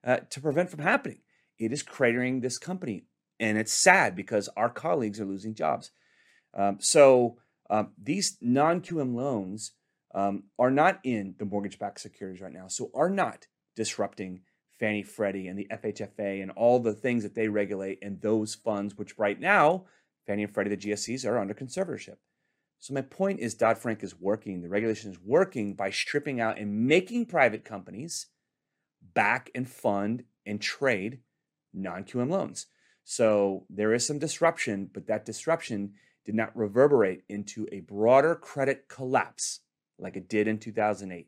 uh, 0.03 0.17
to 0.31 0.41
prevent 0.41 0.69
from 0.69 0.81
happening. 0.81 1.19
It 1.57 1.71
is 1.71 1.83
cratering 1.83 2.41
this 2.41 2.57
company, 2.57 3.05
and 3.39 3.57
it's 3.57 3.71
sad 3.71 4.15
because 4.15 4.49
our 4.57 4.69
colleagues 4.69 5.21
are 5.21 5.25
losing 5.25 5.53
jobs. 5.53 5.91
Um, 6.53 6.77
so 6.79 7.37
um, 7.69 7.91
these 8.01 8.37
non 8.41 8.81
QM 8.81 9.15
loans 9.15 9.71
um, 10.13 10.43
are 10.59 10.71
not 10.71 10.99
in 11.03 11.35
the 11.39 11.45
mortgage 11.45 11.79
backed 11.79 11.99
securities 11.99 12.41
right 12.41 12.53
now, 12.53 12.67
so 12.67 12.91
are 12.93 13.09
not 13.09 13.47
disrupting 13.75 14.41
Fannie 14.79 15.03
Freddie 15.03 15.47
and 15.47 15.57
the 15.57 15.67
FHFA 15.71 16.41
and 16.41 16.51
all 16.51 16.79
the 16.79 16.93
things 16.93 17.23
that 17.23 17.35
they 17.35 17.47
regulate 17.47 17.99
and 18.01 18.21
those 18.21 18.55
funds, 18.55 18.97
which 18.97 19.17
right 19.17 19.39
now, 19.39 19.85
Fannie 20.27 20.43
and 20.43 20.53
Freddie, 20.53 20.75
the 20.75 20.77
GSEs, 20.77 21.25
are 21.25 21.37
under 21.37 21.53
conservatorship. 21.53 22.17
So 22.79 22.93
my 22.93 23.01
point 23.01 23.39
is 23.39 23.53
Dodd 23.53 23.77
Frank 23.77 24.03
is 24.03 24.19
working, 24.19 24.61
the 24.61 24.69
regulation 24.69 25.09
is 25.09 25.19
working 25.23 25.73
by 25.73 25.89
stripping 25.89 26.41
out 26.41 26.59
and 26.59 26.85
making 26.85 27.27
private 27.27 27.63
companies 27.63 28.27
back 29.13 29.49
and 29.55 29.69
fund 29.69 30.25
and 30.45 30.61
trade 30.61 31.19
non 31.73 32.03
QM 32.03 32.29
loans. 32.29 32.67
So 33.05 33.65
there 33.69 33.93
is 33.93 34.05
some 34.05 34.19
disruption, 34.19 34.89
but 34.93 35.07
that 35.07 35.25
disruption 35.25 35.93
did 36.25 36.35
not 36.35 36.55
reverberate 36.55 37.23
into 37.29 37.67
a 37.71 37.81
broader 37.81 38.35
credit 38.35 38.87
collapse 38.87 39.59
like 39.99 40.15
it 40.15 40.29
did 40.29 40.47
in 40.47 40.57
2008. 40.57 41.27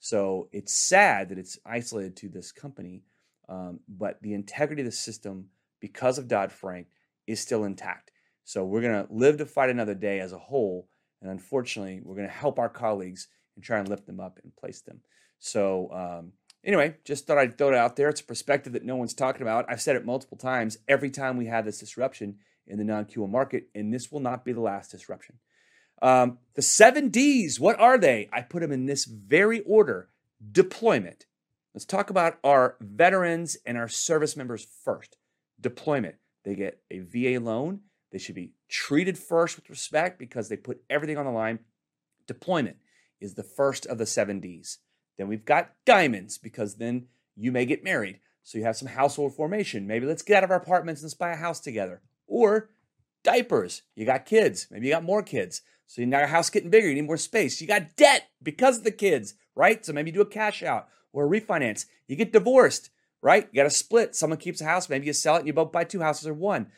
So 0.00 0.48
it's 0.52 0.74
sad 0.74 1.28
that 1.28 1.38
it's 1.38 1.58
isolated 1.64 2.16
to 2.16 2.28
this 2.28 2.50
company, 2.50 3.02
um, 3.48 3.80
but 3.88 4.20
the 4.20 4.34
integrity 4.34 4.82
of 4.82 4.86
the 4.86 4.92
system, 4.92 5.46
because 5.80 6.18
of 6.18 6.28
Dodd 6.28 6.50
Frank, 6.50 6.88
is 7.26 7.40
still 7.40 7.64
intact. 7.64 8.10
So 8.44 8.64
we're 8.64 8.80
going 8.80 9.06
to 9.06 9.12
live 9.12 9.36
to 9.38 9.46
fight 9.46 9.70
another 9.70 9.94
day 9.94 10.20
as 10.20 10.32
a 10.32 10.38
whole. 10.38 10.88
And 11.20 11.30
unfortunately, 11.30 12.00
we're 12.02 12.16
going 12.16 12.26
to 12.26 12.34
help 12.34 12.58
our 12.58 12.68
colleagues 12.68 13.28
and 13.54 13.64
try 13.64 13.78
and 13.78 13.88
lift 13.88 14.06
them 14.06 14.18
up 14.18 14.40
and 14.42 14.54
place 14.56 14.80
them. 14.80 15.00
So, 15.38 15.90
um, 15.92 16.32
anyway, 16.64 16.96
just 17.04 17.26
thought 17.26 17.38
I'd 17.38 17.56
throw 17.56 17.68
it 17.68 17.74
out 17.74 17.94
there. 17.96 18.08
It's 18.08 18.20
a 18.20 18.24
perspective 18.24 18.72
that 18.72 18.84
no 18.84 18.96
one's 18.96 19.14
talking 19.14 19.42
about. 19.42 19.66
I've 19.68 19.82
said 19.82 19.96
it 19.96 20.04
multiple 20.04 20.36
times 20.36 20.78
every 20.88 21.10
time 21.10 21.36
we 21.36 21.46
have 21.46 21.64
this 21.64 21.78
disruption 21.78 22.38
in 22.72 22.78
the 22.78 22.84
non 22.84 23.04
QM 23.04 23.28
market, 23.28 23.68
and 23.74 23.92
this 23.92 24.10
will 24.10 24.20
not 24.20 24.44
be 24.44 24.52
the 24.52 24.60
last 24.60 24.90
disruption. 24.90 25.36
Um, 26.00 26.38
the 26.54 26.62
seven 26.62 27.10
D's, 27.10 27.60
what 27.60 27.78
are 27.78 27.98
they? 27.98 28.28
I 28.32 28.40
put 28.40 28.62
them 28.62 28.72
in 28.72 28.86
this 28.86 29.04
very 29.04 29.60
order 29.60 30.08
deployment. 30.50 31.26
Let's 31.74 31.84
talk 31.84 32.10
about 32.10 32.38
our 32.42 32.76
veterans 32.80 33.56
and 33.66 33.76
our 33.76 33.88
service 33.88 34.36
members 34.36 34.66
first. 34.84 35.16
Deployment. 35.60 36.16
They 36.44 36.54
get 36.54 36.80
a 36.90 37.00
VA 37.00 37.38
loan. 37.38 37.80
They 38.10 38.18
should 38.18 38.34
be 38.34 38.52
treated 38.68 39.16
first 39.16 39.56
with 39.56 39.70
respect 39.70 40.18
because 40.18 40.48
they 40.48 40.56
put 40.56 40.82
everything 40.90 41.18
on 41.18 41.26
the 41.26 41.30
line. 41.30 41.60
Deployment 42.26 42.78
is 43.20 43.34
the 43.34 43.44
first 43.44 43.86
of 43.86 43.98
the 43.98 44.06
seven 44.06 44.40
D's. 44.40 44.78
Then 45.18 45.28
we've 45.28 45.44
got 45.44 45.72
diamonds 45.84 46.38
because 46.38 46.76
then 46.76 47.06
you 47.36 47.52
may 47.52 47.64
get 47.64 47.84
married. 47.84 48.18
So 48.42 48.58
you 48.58 48.64
have 48.64 48.76
some 48.76 48.88
household 48.88 49.34
formation. 49.34 49.86
Maybe 49.86 50.06
let's 50.06 50.22
get 50.22 50.38
out 50.38 50.44
of 50.44 50.50
our 50.50 50.56
apartments 50.56 51.00
and 51.02 51.06
let's 51.06 51.14
buy 51.14 51.30
a 51.30 51.36
house 51.36 51.60
together. 51.60 52.02
Or 52.26 52.70
diapers. 53.24 53.82
You 53.94 54.06
got 54.06 54.26
kids. 54.26 54.66
Maybe 54.70 54.86
you 54.86 54.92
got 54.92 55.04
more 55.04 55.22
kids. 55.22 55.62
So 55.86 56.00
you 56.00 56.06
now 56.06 56.20
your 56.20 56.28
house 56.28 56.50
getting 56.50 56.70
bigger. 56.70 56.88
You 56.88 56.94
need 56.94 57.06
more 57.06 57.16
space. 57.16 57.60
You 57.60 57.66
got 57.66 57.96
debt 57.96 58.28
because 58.42 58.78
of 58.78 58.84
the 58.84 58.90
kids, 58.90 59.34
right? 59.54 59.84
So 59.84 59.92
maybe 59.92 60.10
you 60.10 60.14
do 60.14 60.20
a 60.22 60.26
cash 60.26 60.62
out 60.62 60.88
or 61.12 61.26
a 61.26 61.40
refinance. 61.40 61.86
You 62.08 62.16
get 62.16 62.32
divorced, 62.32 62.90
right? 63.20 63.48
You 63.52 63.56
got 63.56 63.64
to 63.64 63.70
split. 63.70 64.14
Someone 64.14 64.38
keeps 64.38 64.60
a 64.60 64.64
house. 64.64 64.88
Maybe 64.88 65.06
you 65.06 65.12
sell 65.12 65.36
it 65.36 65.40
and 65.40 65.46
you 65.46 65.52
both 65.52 65.72
buy 65.72 65.84
two 65.84 66.00
houses 66.00 66.26
or 66.26 66.34
one. 66.34 66.68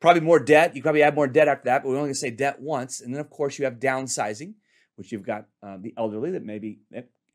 Probably 0.00 0.20
more 0.20 0.38
debt. 0.38 0.76
You 0.76 0.82
probably 0.82 1.02
add 1.02 1.14
more 1.14 1.28
debt 1.28 1.48
after 1.48 1.66
that, 1.66 1.82
but 1.82 1.88
we're 1.88 1.96
only 1.96 2.08
going 2.08 2.14
to 2.14 2.18
say 2.18 2.30
debt 2.30 2.60
once. 2.60 3.00
And 3.00 3.14
then, 3.14 3.20
of 3.20 3.30
course, 3.30 3.58
you 3.58 3.64
have 3.64 3.78
downsizing, 3.78 4.54
which 4.96 5.12
you've 5.12 5.22
got 5.22 5.46
uh, 5.62 5.78
the 5.80 5.94
elderly 5.96 6.32
that 6.32 6.44
maybe 6.44 6.80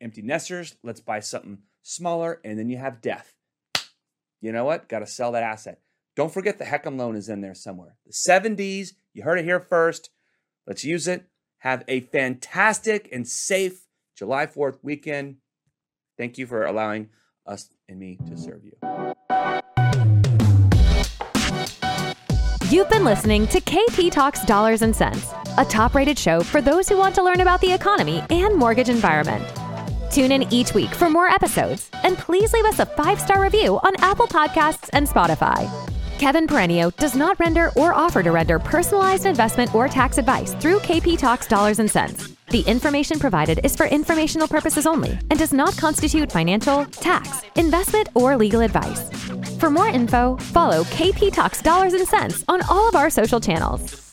empty 0.00 0.22
nesters. 0.22 0.76
Let's 0.84 1.00
buy 1.00 1.20
something 1.20 1.58
smaller. 1.82 2.40
And 2.44 2.58
then 2.58 2.68
you 2.68 2.76
have 2.76 3.00
death. 3.00 3.34
You 4.40 4.52
know 4.52 4.64
what? 4.64 4.88
Got 4.88 5.00
to 5.00 5.06
sell 5.06 5.32
that 5.32 5.42
asset. 5.42 5.80
Don't 6.18 6.34
forget 6.34 6.58
the 6.58 6.64
HECM 6.64 6.98
loan 6.98 7.14
is 7.14 7.28
in 7.28 7.42
there 7.42 7.54
somewhere. 7.54 7.94
The 8.04 8.12
7Ds, 8.12 8.94
you 9.14 9.22
heard 9.22 9.38
it 9.38 9.44
here 9.44 9.60
first. 9.60 10.10
Let's 10.66 10.82
use 10.82 11.06
it. 11.06 11.26
Have 11.58 11.84
a 11.86 12.00
fantastic 12.00 13.08
and 13.12 13.24
safe 13.24 13.86
July 14.16 14.46
4th 14.46 14.78
weekend. 14.82 15.36
Thank 16.16 16.36
you 16.36 16.48
for 16.48 16.64
allowing 16.64 17.10
us 17.46 17.68
and 17.88 18.00
me 18.00 18.18
to 18.26 18.36
serve 18.36 18.64
you. 18.64 18.72
You've 22.68 22.90
been 22.90 23.04
listening 23.04 23.46
to 23.46 23.60
KP 23.60 24.10
Talks 24.10 24.44
Dollars 24.44 24.82
and 24.82 24.96
Sense, 24.96 25.32
a 25.56 25.64
top 25.64 25.94
rated 25.94 26.18
show 26.18 26.40
for 26.40 26.60
those 26.60 26.88
who 26.88 26.96
want 26.96 27.14
to 27.14 27.22
learn 27.22 27.42
about 27.42 27.60
the 27.60 27.72
economy 27.72 28.24
and 28.28 28.56
mortgage 28.56 28.88
environment. 28.88 29.46
Tune 30.10 30.32
in 30.32 30.52
each 30.52 30.74
week 30.74 30.90
for 30.90 31.08
more 31.08 31.28
episodes, 31.28 31.88
and 32.02 32.18
please 32.18 32.52
leave 32.52 32.64
us 32.64 32.80
a 32.80 32.86
five 32.86 33.20
star 33.20 33.40
review 33.40 33.78
on 33.84 33.94
Apple 34.00 34.26
Podcasts 34.26 34.90
and 34.92 35.06
Spotify. 35.06 35.87
Kevin 36.18 36.48
Peranio 36.48 36.94
does 36.96 37.14
not 37.14 37.38
render 37.38 37.70
or 37.76 37.94
offer 37.94 38.24
to 38.24 38.32
render 38.32 38.58
personalized 38.58 39.24
investment 39.24 39.72
or 39.72 39.86
tax 39.86 40.18
advice 40.18 40.52
through 40.54 40.80
KP 40.80 41.16
Talks 41.16 41.46
Dollars 41.46 41.78
and 41.78 41.88
Sense. 41.88 42.34
The 42.48 42.62
information 42.62 43.20
provided 43.20 43.60
is 43.62 43.76
for 43.76 43.86
informational 43.86 44.48
purposes 44.48 44.84
only 44.84 45.16
and 45.30 45.38
does 45.38 45.52
not 45.52 45.76
constitute 45.76 46.32
financial, 46.32 46.86
tax, 46.86 47.42
investment, 47.54 48.08
or 48.16 48.36
legal 48.36 48.62
advice. 48.62 49.08
For 49.58 49.70
more 49.70 49.86
info, 49.86 50.36
follow 50.38 50.82
KP 50.84 51.32
Talks 51.32 51.62
Dollars 51.62 51.92
and 51.92 52.06
Sense 52.06 52.44
on 52.48 52.62
all 52.62 52.88
of 52.88 52.96
our 52.96 53.10
social 53.10 53.38
channels. 53.38 54.07